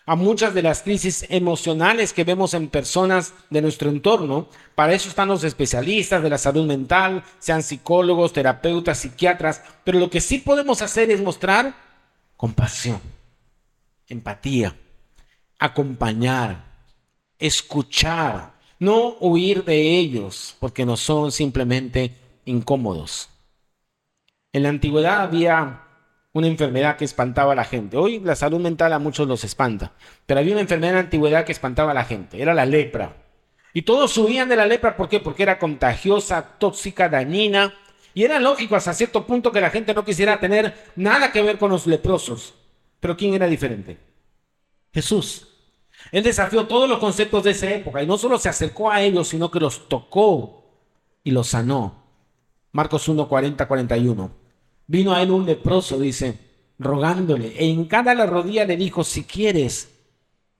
a 0.05 0.15
muchas 0.15 0.53
de 0.53 0.61
las 0.61 0.81
crisis 0.81 1.25
emocionales 1.29 2.11
que 2.11 2.23
vemos 2.23 2.53
en 2.53 2.67
personas 2.67 3.33
de 3.49 3.61
nuestro 3.61 3.89
entorno. 3.89 4.47
Para 4.75 4.93
eso 4.93 5.09
están 5.09 5.29
los 5.29 5.43
especialistas 5.43 6.21
de 6.21 6.29
la 6.29 6.37
salud 6.37 6.65
mental, 6.65 7.23
sean 7.39 7.63
psicólogos, 7.63 8.33
terapeutas, 8.33 8.99
psiquiatras, 8.99 9.63
pero 9.83 9.99
lo 9.99 10.09
que 10.09 10.21
sí 10.21 10.39
podemos 10.39 10.81
hacer 10.81 11.09
es 11.09 11.21
mostrar 11.21 11.73
compasión, 12.35 12.99
empatía, 14.07 14.75
acompañar, 15.57 16.65
escuchar, 17.39 18.53
no 18.79 19.15
huir 19.21 19.63
de 19.63 19.97
ellos 19.97 20.55
porque 20.59 20.85
no 20.85 20.97
son 20.97 21.31
simplemente 21.31 22.17
incómodos. 22.43 23.29
En 24.51 24.63
la 24.63 24.69
antigüedad 24.69 25.21
había 25.21 25.83
una 26.33 26.47
enfermedad 26.47 26.97
que 26.97 27.05
espantaba 27.05 27.53
a 27.53 27.55
la 27.55 27.63
gente. 27.63 27.95
Hoy 27.95 28.19
la 28.19 28.35
salud 28.35 28.59
mental 28.59 28.91
a 28.91 28.99
muchos 28.99 29.27
los 29.27 29.43
espanta, 29.43 29.93
pero 30.25 30.39
había 30.39 30.53
una 30.53 30.61
enfermedad 30.61 30.91
en 30.91 30.95
la 30.95 31.03
antigüedad 31.03 31.45
que 31.45 31.51
espantaba 31.51 31.91
a 31.91 31.93
la 31.95 32.05
gente, 32.05 32.41
era 32.41 32.53
la 32.53 32.65
lepra. 32.65 33.15
Y 33.73 33.83
todos 33.83 34.11
subían 34.11 34.49
de 34.49 34.55
la 34.55 34.65
lepra, 34.65 34.95
¿por 34.95 35.09
qué? 35.09 35.19
Porque 35.19 35.43
era 35.43 35.57
contagiosa, 35.57 36.57
tóxica, 36.59 37.09
dañina. 37.09 37.73
Y 38.13 38.23
era 38.23 38.39
lógico 38.39 38.75
hasta 38.75 38.93
cierto 38.93 39.25
punto 39.25 39.51
que 39.51 39.61
la 39.61 39.71
gente 39.71 39.95
no 39.95 40.05
quisiera 40.05 40.39
tener 40.39 40.91
nada 40.95 41.31
que 41.31 41.41
ver 41.41 41.57
con 41.57 41.71
los 41.71 41.87
leprosos. 41.87 42.53
Pero 42.99 43.17
¿quién 43.17 43.33
era 43.33 43.47
diferente? 43.47 43.97
Jesús. 44.93 45.47
Él 46.11 46.23
desafió 46.23 46.67
todos 46.67 46.87
los 46.87 46.99
conceptos 46.99 47.43
de 47.43 47.51
esa 47.51 47.71
época 47.71 48.03
y 48.03 48.05
no 48.05 48.17
solo 48.17 48.37
se 48.37 48.49
acercó 48.49 48.91
a 48.91 49.01
ellos, 49.01 49.29
sino 49.29 49.49
que 49.49 49.59
los 49.59 49.89
tocó 49.89 50.65
y 51.23 51.31
los 51.31 51.47
sanó. 51.47 52.03
Marcos 52.71 53.07
1, 53.07 53.27
40, 53.27 53.67
41. 53.67 54.42
Vino 54.93 55.11
a 55.11 55.23
él 55.23 55.31
un 55.31 55.47
leproso, 55.47 55.97
dice, 55.97 56.37
rogándole. 56.77 57.55
E 57.57 57.67
en 57.67 57.85
cada 57.85 58.13
la 58.13 58.27
rodilla 58.27 58.63
le 58.63 58.77
dijo, 58.77 59.03
si 59.03 59.23
quieres, 59.23 59.89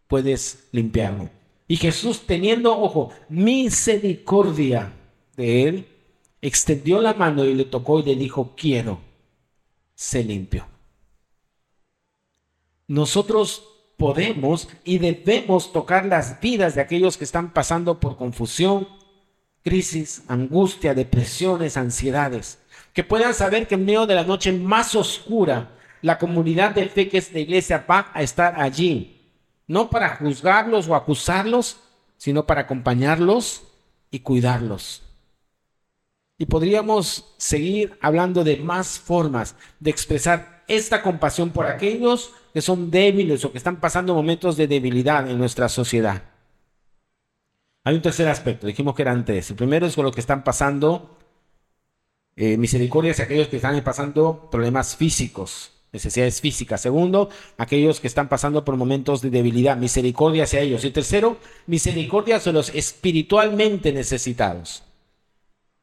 puedes 0.07 0.69
limpiarme. 0.71 1.29
Y 1.67 1.75
Jesús, 1.75 2.25
teniendo, 2.25 2.75
ojo, 2.75 3.11
misericordia 3.29 4.91
de 5.37 5.63
él, 5.67 5.87
extendió 6.41 6.99
la 6.99 7.13
mano 7.13 7.45
y 7.45 7.53
le 7.53 7.65
tocó 7.65 7.99
y 7.99 8.05
le 8.05 8.15
dijo, 8.15 8.55
quiero, 8.57 9.01
se 9.93 10.23
limpió. 10.23 10.65
Nosotros 12.87 13.63
podemos 13.97 14.67
y 14.83 14.97
debemos 14.97 15.71
tocar 15.71 16.07
las 16.07 16.41
vidas 16.41 16.73
de 16.73 16.81
aquellos 16.81 17.17
que 17.17 17.23
están 17.23 17.53
pasando 17.53 17.99
por 17.99 18.17
confusión, 18.17 18.87
crisis, 19.61 20.23
angustia, 20.27 20.95
depresiones, 20.95 21.77
ansiedades 21.77 22.62
que 22.93 23.03
puedan 23.03 23.33
saber 23.33 23.67
que 23.67 23.75
en 23.75 23.85
medio 23.85 24.05
de 24.05 24.15
la 24.15 24.23
noche 24.23 24.53
más 24.53 24.95
oscura, 24.95 25.71
la 26.01 26.19
comunidad 26.19 26.75
de 26.75 26.87
fe 26.89 27.09
que 27.09 27.17
es 27.17 27.33
la 27.33 27.39
iglesia 27.39 27.85
va 27.89 28.11
a 28.13 28.21
estar 28.21 28.61
allí, 28.61 29.21
no 29.67 29.89
para 29.89 30.15
juzgarlos 30.17 30.87
o 30.87 30.95
acusarlos, 30.95 31.79
sino 32.17 32.45
para 32.45 32.61
acompañarlos 32.61 33.63
y 34.11 34.19
cuidarlos. 34.19 35.01
Y 36.37 36.45
podríamos 36.45 37.33
seguir 37.37 37.97
hablando 38.01 38.43
de 38.43 38.57
más 38.57 38.99
formas 38.99 39.55
de 39.79 39.89
expresar 39.89 40.63
esta 40.67 41.01
compasión 41.01 41.51
por 41.51 41.65
aquellos 41.65 42.31
que 42.53 42.61
son 42.61 42.91
débiles 42.91 43.43
o 43.43 43.51
que 43.51 43.57
están 43.57 43.79
pasando 43.79 44.13
momentos 44.13 44.55
de 44.57 44.67
debilidad 44.67 45.29
en 45.29 45.37
nuestra 45.37 45.69
sociedad. 45.69 46.23
Hay 47.83 47.95
un 47.95 48.01
tercer 48.01 48.27
aspecto, 48.27 48.67
dijimos 48.67 48.95
que 48.95 49.01
eran 49.01 49.25
tres. 49.25 49.49
El 49.49 49.55
primero 49.55 49.85
es 49.85 49.95
con 49.95 50.05
lo 50.05 50.11
que 50.11 50.21
están 50.21 50.43
pasando 50.43 51.17
eh, 52.35 52.57
misericordia 52.57 53.11
hacia 53.11 53.25
aquellos 53.25 53.47
que 53.47 53.57
están 53.57 53.81
pasando 53.83 54.49
problemas 54.51 54.95
físicos, 54.95 55.71
necesidades 55.91 56.41
físicas. 56.41 56.81
Segundo, 56.81 57.29
aquellos 57.57 57.99
que 57.99 58.07
están 58.07 58.27
pasando 58.29 58.65
por 58.65 58.75
momentos 58.75 59.21
de 59.21 59.29
debilidad, 59.29 59.77
misericordia 59.77 60.43
hacia 60.43 60.61
ellos. 60.61 60.83
Y 60.83 60.91
tercero, 60.91 61.37
misericordia 61.67 62.37
hacia 62.37 62.51
los 62.51 62.73
espiritualmente 62.73 63.93
necesitados. 63.93 64.83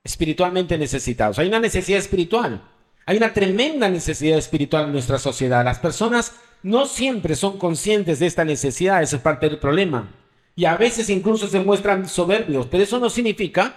Espiritualmente 0.02 0.76
necesitados. 0.76 1.38
Hay 1.38 1.48
una 1.48 1.60
necesidad 1.60 1.98
espiritual. 1.98 2.62
Hay 3.06 3.16
una 3.16 3.32
tremenda 3.32 3.88
necesidad 3.88 4.38
espiritual 4.38 4.86
en 4.86 4.92
nuestra 4.92 5.18
sociedad. 5.18 5.64
Las 5.64 5.78
personas 5.78 6.32
no 6.62 6.86
siempre 6.86 7.36
son 7.36 7.58
conscientes 7.58 8.18
de 8.18 8.26
esta 8.26 8.44
necesidad, 8.44 9.02
esa 9.02 9.16
es 9.16 9.22
parte 9.22 9.48
del 9.48 9.58
problema. 9.58 10.10
Y 10.56 10.64
a 10.64 10.76
veces 10.76 11.08
incluso 11.08 11.48
se 11.48 11.60
muestran 11.60 12.08
soberbios, 12.08 12.66
pero 12.66 12.82
eso 12.82 12.98
no 12.98 13.08
significa 13.08 13.74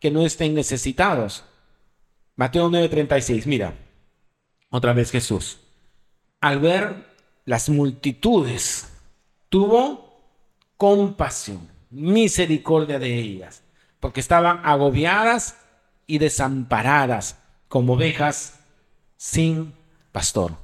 que 0.00 0.10
no 0.10 0.24
estén 0.24 0.54
necesitados. 0.54 1.44
Mateo 2.36 2.68
9:36, 2.68 3.46
mira, 3.46 3.74
otra 4.70 4.92
vez 4.92 5.10
Jesús. 5.12 5.60
Al 6.40 6.58
ver 6.58 7.06
las 7.44 7.68
multitudes, 7.68 8.88
tuvo 9.48 10.20
compasión, 10.76 11.68
misericordia 11.90 12.98
de 12.98 13.18
ellas, 13.18 13.62
porque 14.00 14.20
estaban 14.20 14.60
agobiadas 14.64 15.58
y 16.06 16.18
desamparadas 16.18 17.38
como 17.68 17.94
ovejas 17.94 18.58
sin 19.16 19.72
pastor. 20.10 20.56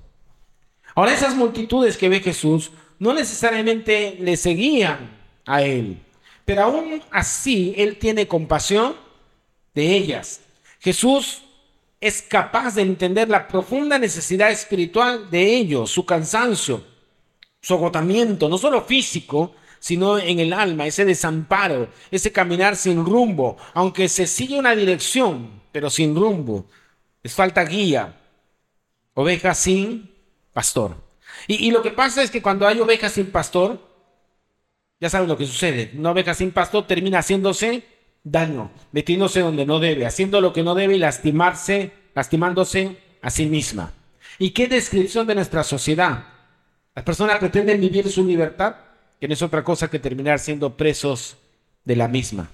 Ahora 0.96 1.14
esas 1.14 1.36
multitudes 1.36 1.96
que 1.96 2.08
ve 2.08 2.20
Jesús 2.20 2.72
no 2.98 3.14
necesariamente 3.14 4.16
le 4.20 4.36
seguían 4.36 5.18
a 5.46 5.62
él, 5.62 6.02
pero 6.44 6.64
aún 6.64 7.00
así 7.12 7.74
él 7.76 7.96
tiene 7.96 8.26
compasión 8.26 8.96
de 9.72 9.94
ellas. 9.94 10.40
Jesús 10.80 11.44
es 12.00 12.22
capaz 12.22 12.76
de 12.76 12.82
entender 12.82 13.28
la 13.28 13.46
profunda 13.46 13.98
necesidad 13.98 14.50
espiritual 14.50 15.30
de 15.30 15.56
ellos, 15.56 15.90
su 15.90 16.06
cansancio, 16.06 16.82
su 17.60 17.74
agotamiento, 17.74 18.48
no 18.48 18.56
solo 18.56 18.82
físico, 18.82 19.54
sino 19.78 20.18
en 20.18 20.40
el 20.40 20.52
alma, 20.52 20.86
ese 20.86 21.04
desamparo, 21.04 21.88
ese 22.10 22.32
caminar 22.32 22.76
sin 22.76 23.04
rumbo, 23.04 23.56
aunque 23.74 24.08
se 24.08 24.26
sigue 24.26 24.58
una 24.58 24.74
dirección, 24.74 25.62
pero 25.72 25.90
sin 25.90 26.16
rumbo. 26.16 26.66
Les 27.22 27.34
falta 27.34 27.64
guía. 27.64 28.16
Ovejas 29.14 29.58
sin 29.58 30.10
pastor. 30.52 30.96
Y, 31.46 31.66
y, 31.66 31.70
lo 31.70 31.82
que 31.82 31.90
pasa 31.90 32.22
es 32.22 32.30
que 32.30 32.42
cuando 32.42 32.66
hay 32.66 32.80
ovejas 32.80 33.12
sin 33.12 33.30
pastor, 33.30 33.78
ya 35.00 35.10
saben 35.10 35.28
lo 35.28 35.36
que 35.36 35.46
sucede. 35.46 35.92
Una 35.94 36.12
oveja 36.12 36.34
sin 36.34 36.50
pastor 36.50 36.86
termina 36.86 37.18
haciéndose 37.18 37.84
daño, 38.22 38.70
metiéndose 38.92 39.40
donde 39.40 39.66
no 39.66 39.78
debe, 39.78 40.06
haciendo 40.06 40.40
lo 40.40 40.52
que 40.52 40.62
no 40.62 40.74
debe 40.74 40.96
y 40.96 40.98
lastimarse, 40.98 41.92
lastimándose 42.14 42.98
a 43.22 43.30
sí 43.30 43.46
misma. 43.46 43.92
¿Y 44.38 44.50
qué 44.50 44.68
descripción 44.68 45.26
de 45.26 45.34
nuestra 45.34 45.62
sociedad? 45.62 46.24
Las 46.94 47.04
personas 47.04 47.38
pretenden 47.38 47.80
vivir 47.80 48.10
su 48.10 48.24
libertad, 48.24 48.76
que 49.20 49.28
no 49.28 49.34
es 49.34 49.42
otra 49.42 49.62
cosa 49.62 49.88
que 49.88 49.98
terminar 49.98 50.38
siendo 50.38 50.76
presos 50.76 51.36
de 51.84 51.96
la 51.96 52.08
misma. 52.08 52.50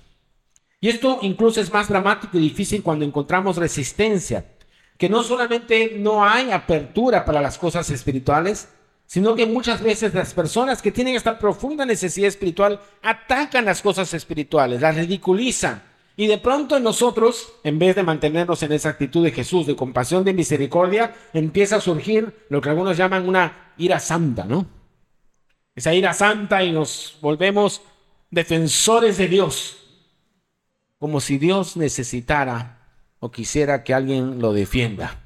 Y 0.81 0.89
esto 0.89 1.19
incluso 1.23 1.61
es 1.61 1.73
más 1.73 1.89
dramático 1.89 2.37
y 2.37 2.41
difícil 2.41 2.83
cuando 2.83 3.05
encontramos 3.05 3.57
resistencia, 3.57 4.45
que 4.99 5.09
no 5.09 5.23
solamente 5.23 5.97
no 5.99 6.25
hay 6.25 6.51
apertura 6.51 7.25
para 7.25 7.41
las 7.41 7.59
cosas 7.59 7.91
espirituales, 7.91 8.69
sino 9.07 9.37
que 9.37 9.47
muchas 9.47 9.83
veces 9.83 10.13
las 10.15 10.35
personas 10.35 10.83
que 10.83 10.91
tienen 10.91 11.15
esta 11.15 11.39
profunda 11.39 11.87
necesidad 11.87 12.29
espiritual 12.29 12.81
atacan 13.03 13.65
las 13.65 13.81
cosas 13.81 14.13
espirituales, 14.15 14.81
las 14.81 14.97
ridiculizan. 14.97 15.83
Y 16.17 16.27
de 16.27 16.39
pronto 16.39 16.81
nosotros, 16.81 17.53
en 17.63 17.79
vez 17.79 17.95
de 17.95 18.03
mantenernos 18.03 18.63
en 18.63 18.73
esa 18.73 18.89
actitud 18.91 19.23
de 19.23 19.33
Jesús, 19.33 19.67
de 19.67 19.77
compasión, 19.77 20.25
de 20.25 20.33
misericordia, 20.33 21.15
empieza 21.33 21.77
a 21.77 21.81
surgir 21.81 22.47
lo 22.49 22.61
que 22.61 22.71
algunos 22.71 22.97
llaman 22.97 23.29
una 23.29 23.73
ira 23.77 24.01
santa, 24.01 24.45
¿no? 24.45 24.67
Esa 25.75 25.93
ira 25.93 26.15
santa 26.15 26.65
y 26.65 26.73
nos 26.73 27.19
volvemos 27.21 27.83
defensores 28.31 29.19
de 29.19 29.29
Dios, 29.29 29.77
como 30.99 31.21
si 31.21 31.37
Dios 31.37 31.77
necesitara 31.77 32.81
o 33.21 33.31
quisiera 33.31 33.85
que 33.85 33.93
alguien 33.93 34.41
lo 34.41 34.55
defienda 34.55 35.26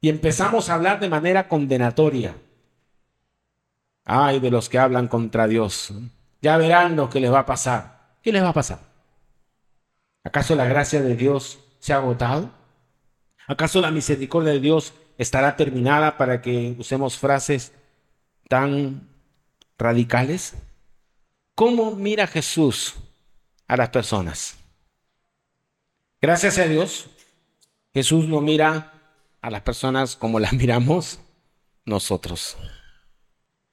y 0.00 0.08
empezamos 0.08 0.68
a 0.68 0.74
hablar 0.74 1.00
de 1.00 1.08
manera 1.08 1.48
condenatoria. 1.48 2.34
Ay 4.04 4.40
de 4.40 4.50
los 4.50 4.68
que 4.68 4.78
hablan 4.78 5.08
contra 5.08 5.46
Dios. 5.46 5.92
Ya 6.40 6.56
verán 6.56 6.96
lo 6.96 7.10
que 7.10 7.20
les 7.20 7.32
va 7.32 7.40
a 7.40 7.46
pasar. 7.46 8.16
¿Qué 8.22 8.32
les 8.32 8.42
va 8.42 8.48
a 8.48 8.54
pasar? 8.54 8.80
¿Acaso 10.24 10.54
la 10.54 10.64
gracia 10.64 11.02
de 11.02 11.16
Dios 11.16 11.60
se 11.78 11.92
ha 11.92 11.96
agotado? 11.96 12.50
¿Acaso 13.46 13.80
la 13.80 13.90
misericordia 13.90 14.52
de 14.52 14.60
Dios 14.60 14.94
estará 15.18 15.56
terminada 15.56 16.16
para 16.16 16.40
que 16.40 16.74
usemos 16.78 17.18
frases 17.18 17.72
tan 18.48 19.08
radicales? 19.78 20.54
¿Cómo 21.54 21.92
mira 21.92 22.26
Jesús 22.26 22.94
a 23.66 23.76
las 23.76 23.90
personas? 23.90 24.56
Gracias 26.22 26.58
a 26.58 26.64
Dios, 26.64 27.06
Jesús 27.92 28.28
no 28.28 28.40
mira 28.40 28.99
a 29.42 29.50
las 29.50 29.62
personas 29.62 30.16
como 30.16 30.40
las 30.40 30.52
miramos 30.54 31.20
nosotros. 31.84 32.56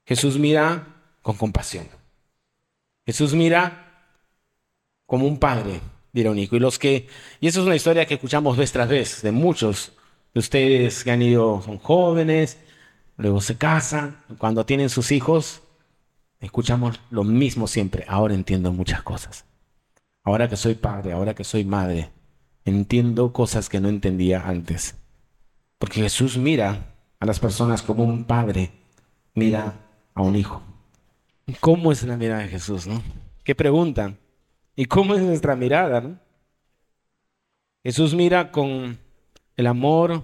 Jesús 0.06 0.38
mira 0.38 0.88
con 1.22 1.36
compasión. 1.36 1.88
Jesús 3.06 3.34
mira 3.34 4.12
como 5.06 5.28
un 5.28 5.40
padre, 5.40 5.82
hijo. 6.14 6.56
Y 6.56 6.60
los 6.60 6.80
que, 6.80 7.08
y 7.40 7.48
eso 7.48 7.62
es 7.62 7.66
una 7.66 7.76
historia 7.76 8.06
que 8.06 8.16
escuchamos 8.16 8.58
vez 8.58 8.72
tras 8.72 8.90
vez 8.90 9.22
de 9.22 9.32
muchos 9.32 9.94
de 10.34 10.40
ustedes 10.40 11.04
que 11.04 11.12
han 11.12 11.22
ido, 11.22 11.62
son 11.62 11.78
jóvenes, 11.78 12.58
luego 13.18 13.42
se 13.42 13.58
casan, 13.58 14.18
cuando 14.38 14.66
tienen 14.66 14.90
sus 14.90 15.12
hijos, 15.12 15.62
escuchamos 16.40 17.00
lo 17.10 17.24
mismo 17.24 17.68
siempre. 17.68 18.06
Ahora 18.08 18.34
entiendo 18.34 18.72
muchas 18.72 19.02
cosas. 19.04 19.46
Ahora 20.24 20.50
que 20.50 20.58
soy 20.58 20.76
padre, 20.76 21.14
ahora 21.14 21.34
que 21.34 21.44
soy 21.44 21.64
madre, 21.64 22.10
entiendo 22.66 23.32
cosas 23.32 23.70
que 23.70 23.80
no 23.80 23.88
entendía 23.88 24.48
antes. 24.48 24.96
Porque 25.78 26.02
Jesús 26.02 26.38
mira 26.38 26.96
a 27.20 27.26
las 27.26 27.40
personas 27.40 27.82
como 27.82 28.04
un 28.04 28.26
padre 28.26 28.72
mira 29.38 29.76
a 30.16 30.22
un 30.24 30.36
hijo. 30.36 30.62
¿Cómo 31.60 31.92
es 31.92 32.04
la 32.04 32.18
mirada 32.18 32.42
de 32.42 32.50
Jesús, 32.50 32.88
no? 32.88 33.02
¿Qué 33.44 33.56
preguntan? 33.56 34.18
¿Y 34.76 34.86
cómo 34.86 35.14
es 35.14 35.22
nuestra 35.22 35.56
mirada? 35.56 36.22
Jesús 37.84 38.14
mira 38.14 38.52
con 38.52 39.00
el 39.56 39.68
amor 39.68 40.24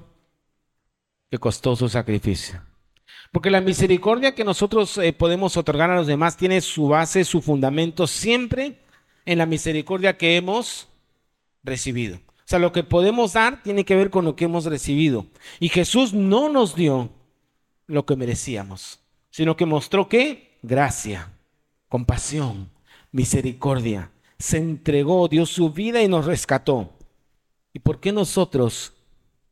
que 1.30 1.38
costó 1.38 1.76
su 1.76 1.88
sacrificio. 1.88 2.62
Porque 3.32 3.50
la 3.50 3.62
misericordia 3.62 4.36
que 4.36 4.44
nosotros 4.44 4.98
eh, 4.98 5.14
podemos 5.14 5.58
otorgar 5.58 5.90
a 5.90 5.96
los 5.96 6.08
demás 6.08 6.38
tiene 6.38 6.60
su 6.62 6.88
base, 6.88 7.24
su 7.24 7.42
fundamento 7.42 8.06
siempre 8.08 8.80
en 9.26 9.38
la 9.38 9.46
misericordia 9.46 10.18
que 10.18 10.36
hemos 10.36 10.88
recibido. 11.64 12.20
O 12.44 12.46
sea, 12.46 12.60
lo 12.60 12.74
que 12.74 12.84
podemos 12.84 13.34
dar 13.34 13.64
tiene 13.64 13.86
que 13.86 13.96
ver 13.96 14.10
con 14.10 14.26
lo 14.26 14.36
que 14.36 14.46
hemos 14.46 14.66
recibido. 14.66 15.28
Y 15.60 15.70
Jesús 15.70 16.14
no 16.14 16.50
nos 16.50 16.76
dio 16.76 17.10
lo 17.88 18.06
que 18.06 18.18
merecíamos, 18.18 19.00
sino 19.30 19.56
que 19.56 19.66
mostró 19.66 20.10
que 20.10 20.58
gracia, 20.62 21.32
compasión, 21.88 22.70
misericordia. 23.12 24.12
Se 24.38 24.58
entregó, 24.58 25.30
dio 25.30 25.46
su 25.46 25.72
vida 25.72 26.02
y 26.02 26.10
nos 26.10 26.26
rescató. 26.26 26.92
¿Y 27.72 27.80
por 27.80 28.02
qué 28.02 28.12
nosotros 28.12 28.94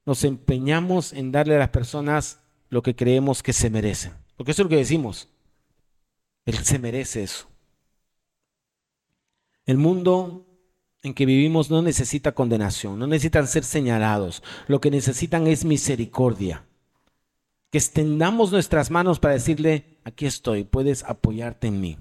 nos 0.05 0.25
empeñamos 0.25 1.13
en 1.13 1.31
darle 1.31 1.55
a 1.55 1.59
las 1.59 1.69
personas 1.69 2.39
lo 2.69 2.83
que 2.83 2.95
creemos 2.95 3.41
que 3.41 3.53
se 3.53 3.69
merecen? 3.69 4.13
Porque 4.35 4.51
eso 4.51 4.63
es 4.63 4.65
lo 4.65 4.69
que 4.69 4.75
decimos. 4.77 5.29
Él 6.45 6.57
se 6.57 6.77
merece 6.77 7.23
eso. 7.23 7.47
El 9.65 9.77
mundo 9.77 10.45
en 11.03 11.13
que 11.13 11.25
vivimos 11.25 11.69
no 11.69 11.81
necesita 11.81 12.33
condenación, 12.33 12.99
no 12.99 13.07
necesitan 13.07 13.47
ser 13.47 13.63
señalados. 13.63 14.43
Lo 14.67 14.81
que 14.81 14.91
necesitan 14.91 15.47
es 15.47 15.65
misericordia. 15.65 16.65
Que 17.71 17.77
extendamos 17.77 18.51
nuestras 18.51 18.91
manos 18.91 19.19
para 19.19 19.33
decirle, 19.33 19.97
aquí 20.03 20.25
estoy, 20.25 20.63
puedes 20.63 21.03
apoyarte 21.03 21.67
en 21.67 21.81
mí. 21.81 21.97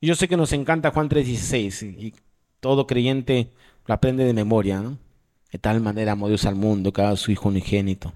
Yo 0.00 0.14
sé 0.14 0.28
que 0.28 0.36
nos 0.36 0.52
encanta 0.52 0.90
Juan 0.90 1.08
3:16 1.08 1.82
y 1.82 2.14
todo 2.60 2.86
creyente 2.86 3.50
lo 3.86 3.94
aprende 3.94 4.24
de 4.24 4.32
memoria. 4.32 4.82
De 5.50 5.58
tal 5.58 5.80
manera 5.80 6.12
amó 6.12 6.28
Dios 6.28 6.44
al 6.44 6.54
mundo, 6.54 6.92
que 6.92 7.02
a 7.02 7.16
su 7.16 7.32
Hijo 7.32 7.48
unigénito. 7.48 8.12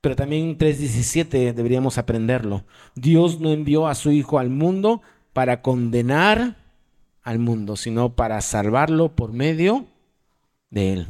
Pero 0.00 0.16
también 0.16 0.58
3:17 0.58 1.52
deberíamos 1.52 1.98
aprenderlo. 1.98 2.64
Dios 2.94 3.40
no 3.40 3.50
envió 3.50 3.86
a 3.86 3.94
su 3.94 4.10
Hijo 4.10 4.38
al 4.38 4.50
mundo 4.50 5.02
para 5.32 5.62
condenar 5.62 6.61
al 7.22 7.38
mundo, 7.38 7.76
sino 7.76 8.14
para 8.14 8.40
salvarlo 8.40 9.14
por 9.14 9.32
medio 9.32 9.86
de 10.70 10.92
él. 10.92 11.06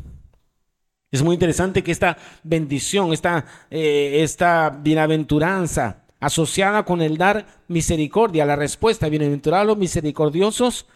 Es 1.10 1.22
muy 1.22 1.34
interesante 1.34 1.82
que 1.82 1.92
esta 1.92 2.16
bendición, 2.42 3.12
esta, 3.12 3.44
eh, 3.70 4.20
esta 4.22 4.70
bienaventuranza 4.70 6.04
asociada 6.20 6.84
con 6.84 7.02
el 7.02 7.18
dar 7.18 7.46
misericordia, 7.68 8.46
la 8.46 8.56
respuesta, 8.56 9.08
bienaventurados 9.08 9.76
misericordiosos, 9.76 10.86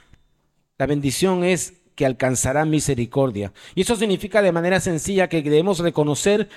la 0.79 0.87
bendición 0.87 1.45
es 1.45 1.75
que 1.95 2.07
alcanzará 2.07 2.65
misericordia. 2.65 3.53
Y 3.75 3.83
eso 3.83 3.97
significa 3.97 4.41
de 4.41 4.53
manera 4.53 4.81
sencilla 4.81 5.29
que 5.29 5.43
debemos 5.43 5.81
reconocer, 5.81 6.49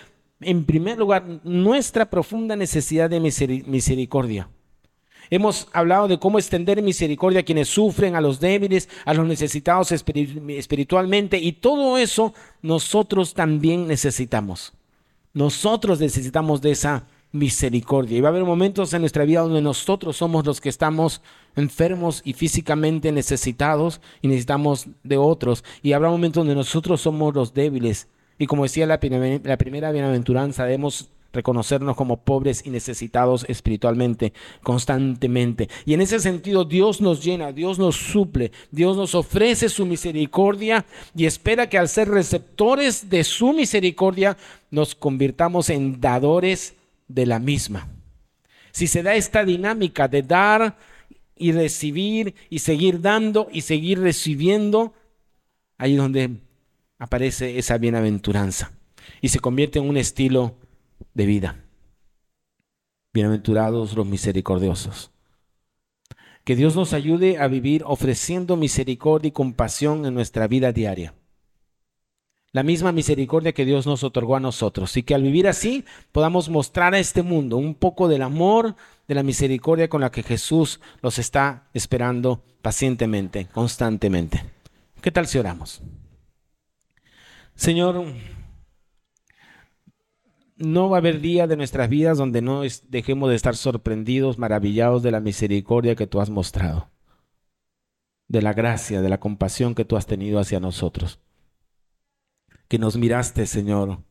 en 0.42 0.66
primer 0.66 0.98
lugar, 0.98 1.26
nuestra 1.44 2.10
profunda 2.10 2.56
necesidad 2.56 3.10
de 3.10 3.20
misericordia. 3.20 4.50
Hemos 5.30 5.68
hablado 5.74 6.08
de 6.08 6.18
cómo 6.18 6.40
extender 6.40 6.82
misericordia 6.82 7.42
a 7.42 7.44
quienes 7.44 7.68
sufren, 7.68 8.16
a 8.16 8.22
los 8.22 8.40
débiles, 8.40 8.90
a 9.06 9.14
los 9.14 9.28
necesitados 9.28 9.92
espiritualmente. 9.92 11.38
Y 11.38 11.54
todo 11.54 11.98
eso 11.98 12.34
nosotros 12.62 13.34
también 13.34 13.88
necesitamos. 13.88 14.74
Nosotros 15.34 16.00
necesitamos 16.00 16.62
de 16.62 16.72
esa 16.72 17.06
misericordia. 17.32 18.18
Y 18.18 18.22
va 18.22 18.30
a 18.30 18.32
haber 18.32 18.44
momentos 18.44 18.94
en 18.94 19.02
nuestra 19.02 19.24
vida 19.26 19.42
donde 19.42 19.62
nosotros 19.62 20.18
somos 20.18 20.46
los 20.46 20.60
que 20.60 20.70
estamos 20.70 21.22
enfermos 21.56 22.22
y 22.26 22.34
físicamente 22.34 23.12
necesitados 23.12 24.02
y 24.22 24.28
necesitamos 24.28 24.88
de 25.04 25.18
otros. 25.18 25.64
Y 25.84 25.94
habrá 25.94 26.10
momentos 26.10 26.42
donde 26.42 26.56
nosotros 26.56 27.02
somos 27.02 27.36
los 27.36 27.54
débiles. 27.54 28.08
Y 28.40 28.48
como 28.48 28.64
decía 28.64 28.88
la, 28.88 29.00
la 29.44 29.58
primera 29.58 29.92
bienaventuranza, 29.92 30.64
debemos 30.64 31.10
reconocernos 31.32 31.96
como 31.96 32.24
pobres 32.24 32.64
y 32.66 32.70
necesitados 32.70 33.46
espiritualmente 33.48 34.34
constantemente. 34.64 35.70
Y 35.86 35.94
en 35.94 36.02
ese 36.02 36.20
sentido 36.20 36.66
Dios 36.66 37.02
nos 37.02 37.24
llena, 37.24 37.52
Dios 37.52 37.80
nos 37.80 37.96
suple, 37.96 38.52
Dios 38.72 38.98
nos 38.98 39.16
ofrece 39.16 39.70
su 39.70 39.86
misericordia 39.86 40.86
y 41.16 41.26
espera 41.26 41.70
que 41.70 41.78
al 41.78 41.90
ser 41.90 42.10
receptores 42.10 43.10
de 43.10 43.24
su 43.24 43.54
misericordia 43.54 44.38
nos 44.72 44.96
convirtamos 44.96 45.70
en 45.70 46.02
dadores 46.02 46.76
de 47.08 47.26
la 47.26 47.40
misma. 47.40 47.90
Si 48.72 48.88
se 48.88 49.04
da 49.04 49.16
esta 49.16 49.44
dinámica 49.44 50.08
de 50.08 50.22
dar 50.22 50.78
y 51.36 51.52
recibir 51.52 52.36
y 52.50 52.60
seguir 52.60 53.02
dando 53.02 53.48
y 53.52 53.62
seguir 53.62 54.00
recibiendo, 54.00 54.94
ahí 55.78 55.94
es 55.94 55.98
donde 55.98 56.38
aparece 56.98 57.58
esa 57.58 57.78
bienaventuranza 57.78 58.72
y 59.22 59.30
se 59.30 59.40
convierte 59.40 59.80
en 59.80 59.90
un 59.90 59.98
estilo 59.98 60.56
de 61.14 61.26
vida. 61.26 61.64
Bienaventurados 63.14 63.96
los 63.96 64.06
misericordiosos. 64.06 65.12
Que 66.44 66.56
Dios 66.56 66.76
nos 66.76 66.94
ayude 66.94 67.38
a 67.38 67.48
vivir 67.48 67.84
ofreciendo 67.86 68.56
misericordia 68.56 69.30
y 69.30 69.32
compasión 69.32 70.06
en 70.06 70.14
nuestra 70.14 70.48
vida 70.48 70.72
diaria. 70.72 71.14
La 72.52 72.64
misma 72.64 72.92
misericordia 72.92 73.52
que 73.52 73.66
Dios 73.66 73.86
nos 73.86 74.04
otorgó 74.04 74.36
a 74.36 74.40
nosotros. 74.40 74.98
Y 74.98 75.04
que 75.04 75.14
al 75.14 75.22
vivir 75.22 75.48
así 75.48 75.86
podamos 76.12 76.50
mostrar 76.50 76.94
a 76.94 77.00
este 77.00 77.22
mundo 77.22 77.58
un 77.58 77.76
poco 77.76 78.08
del 78.08 78.24
amor, 78.24 78.76
de 79.08 79.16
la 79.16 79.24
misericordia 79.24 79.90
con 79.90 80.02
la 80.02 80.12
que 80.12 80.24
Jesús 80.24 80.80
los 81.02 81.20
está 81.20 81.68
esperando 81.74 82.44
pacientemente, 82.62 83.48
constantemente. 83.48 84.44
¿Qué 85.02 85.12
tal 85.12 85.28
si 85.28 85.38
oramos? 85.38 85.82
Señor, 87.56 88.04
no 90.60 90.90
va 90.90 90.98
a 90.98 91.00
haber 91.00 91.22
día 91.22 91.48
de 91.48 91.56
nuestras 91.56 91.90
vidas 91.90 92.18
donde 92.18 92.42
no 92.42 92.62
dejemos 92.90 93.30
de 93.30 93.36
estar 93.36 93.56
sorprendidos, 93.56 94.38
maravillados 94.38 95.02
de 95.02 95.12
la 95.12 95.22
misericordia 95.22 95.96
que 95.96 96.06
tú 96.06 96.20
has 96.20 96.30
mostrado, 96.30 96.90
de 98.28 98.42
la 98.42 98.54
gracia, 98.54 99.02
de 99.02 99.10
la 99.10 99.20
compasión 99.20 99.74
que 99.74 99.86
tú 99.86 99.96
has 99.96 100.06
tenido 100.06 100.40
hacia 100.40 100.60
nosotros. 100.60 101.20
Que 102.68 102.78
nos 102.78 102.98
miraste, 102.98 103.46
Señor, 103.46 104.04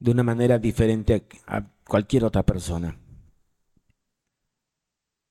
de 0.00 0.10
una 0.10 0.24
manera 0.24 0.58
diferente 0.58 1.24
a, 1.46 1.56
a 1.56 1.66
cualquier 1.86 2.24
otra 2.24 2.42
persona. 2.42 2.98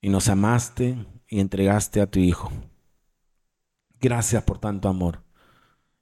Y 0.00 0.08
nos 0.08 0.28
amaste 0.28 1.06
y 1.28 1.38
entregaste 1.38 2.00
a 2.00 2.10
tu 2.10 2.18
Hijo. 2.18 2.50
Gracias 4.00 4.42
por 4.42 4.58
tanto 4.58 4.88
amor. 4.88 5.22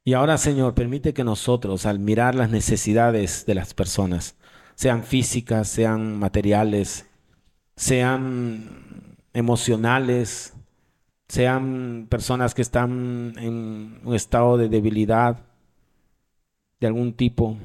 Y 0.04 0.14
ahora, 0.14 0.38
Señor, 0.38 0.74
permite 0.74 1.12
que 1.12 1.24
nosotros, 1.24 1.84
al 1.86 1.98
mirar 1.98 2.34
las 2.34 2.50
necesidades 2.50 3.44
de 3.46 3.54
las 3.54 3.74
personas, 3.74 4.36
sean 4.74 5.04
físicas, 5.04 5.68
sean 5.68 6.18
materiales, 6.18 7.06
sean 7.76 9.16
emocionales, 9.34 10.54
sean 11.28 12.06
personas 12.08 12.54
que 12.54 12.62
están 12.62 13.34
en 13.38 14.00
un 14.02 14.14
estado 14.14 14.56
de 14.56 14.68
debilidad 14.68 15.44
de 16.80 16.86
algún 16.86 17.12
tipo, 17.12 17.58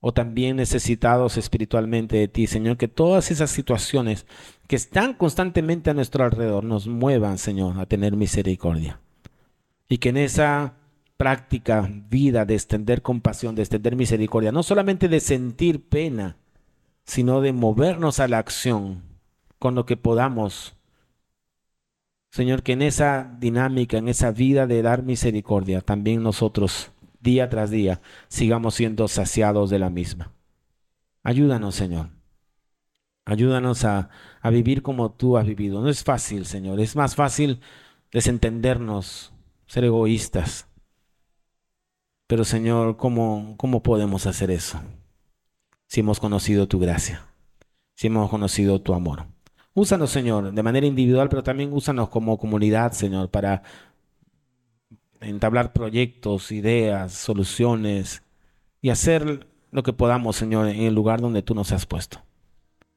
o 0.00 0.12
también 0.12 0.56
necesitados 0.56 1.36
espiritualmente 1.36 2.16
de 2.16 2.28
ti, 2.28 2.46
Señor, 2.46 2.76
que 2.76 2.88
todas 2.88 3.30
esas 3.30 3.50
situaciones 3.50 4.26
que 4.66 4.76
están 4.76 5.14
constantemente 5.14 5.90
a 5.90 5.94
nuestro 5.94 6.24
alrededor 6.24 6.64
nos 6.64 6.86
muevan, 6.86 7.38
Señor, 7.38 7.78
a 7.78 7.86
tener 7.86 8.16
misericordia. 8.16 9.00
Y 9.88 9.98
que 9.98 10.10
en 10.10 10.18
esa 10.18 10.74
práctica, 11.20 11.86
vida 12.08 12.46
de 12.46 12.54
extender 12.54 13.02
compasión, 13.02 13.54
de 13.54 13.60
extender 13.60 13.94
misericordia, 13.94 14.52
no 14.52 14.62
solamente 14.62 15.06
de 15.06 15.20
sentir 15.20 15.86
pena, 15.86 16.38
sino 17.04 17.42
de 17.42 17.52
movernos 17.52 18.20
a 18.20 18.26
la 18.26 18.38
acción 18.38 19.02
con 19.58 19.74
lo 19.74 19.84
que 19.84 19.98
podamos. 19.98 20.76
Señor, 22.30 22.62
que 22.62 22.72
en 22.72 22.80
esa 22.80 23.36
dinámica, 23.38 23.98
en 23.98 24.08
esa 24.08 24.30
vida 24.30 24.66
de 24.66 24.80
dar 24.80 25.02
misericordia, 25.02 25.82
también 25.82 26.22
nosotros 26.22 26.90
día 27.20 27.50
tras 27.50 27.70
día, 27.70 28.00
sigamos 28.28 28.76
siendo 28.76 29.06
saciados 29.06 29.68
de 29.68 29.78
la 29.78 29.90
misma. 29.90 30.32
Ayúdanos, 31.22 31.74
Señor. 31.74 32.08
Ayúdanos 33.26 33.84
a, 33.84 34.08
a 34.40 34.48
vivir 34.48 34.80
como 34.80 35.10
tú 35.10 35.36
has 35.36 35.44
vivido. 35.44 35.82
No 35.82 35.90
es 35.90 36.02
fácil, 36.02 36.46
Señor. 36.46 36.80
Es 36.80 36.96
más 36.96 37.14
fácil 37.14 37.60
desentendernos, 38.10 39.34
ser 39.66 39.84
egoístas. 39.84 40.69
Pero, 42.30 42.44
Señor, 42.44 42.96
¿cómo, 42.96 43.56
cómo 43.56 43.82
podemos 43.82 44.24
hacer 44.28 44.52
eso? 44.52 44.80
Si 45.88 45.98
hemos 45.98 46.20
conocido 46.20 46.68
tu 46.68 46.78
gracia, 46.78 47.26
si 47.96 48.06
hemos 48.06 48.30
conocido 48.30 48.80
tu 48.80 48.94
amor. 48.94 49.24
Úsanos, 49.74 50.10
Señor, 50.10 50.52
de 50.52 50.62
manera 50.62 50.86
individual, 50.86 51.28
pero 51.28 51.42
también 51.42 51.72
úsanos 51.72 52.08
como 52.08 52.38
comunidad, 52.38 52.92
Señor, 52.92 53.30
para 53.30 53.64
entablar 55.20 55.72
proyectos, 55.72 56.52
ideas, 56.52 57.10
soluciones 57.14 58.22
y 58.80 58.90
hacer 58.90 59.48
lo 59.72 59.82
que 59.82 59.92
podamos, 59.92 60.36
Señor, 60.36 60.68
en 60.68 60.82
el 60.82 60.94
lugar 60.94 61.20
donde 61.20 61.42
tú 61.42 61.56
nos 61.56 61.72
has 61.72 61.84
puesto. 61.84 62.22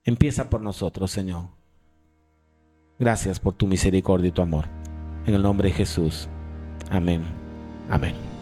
Empieza 0.03 0.51
por 0.51 0.61
nosotros, 0.61 1.09
Señor. 1.09 1.47
Gracias 2.99 3.39
por 3.39 3.55
tu 3.55 3.65
misericordia 3.65 4.27
y 4.27 4.31
tu 4.31 4.43
amor. 4.43 4.65
En 5.25 5.33
el 5.33 5.41
nombre 5.41 5.69
de 5.69 5.73
Jesús. 5.73 6.29
Amén. 6.91 7.23
Amén. 7.89 8.32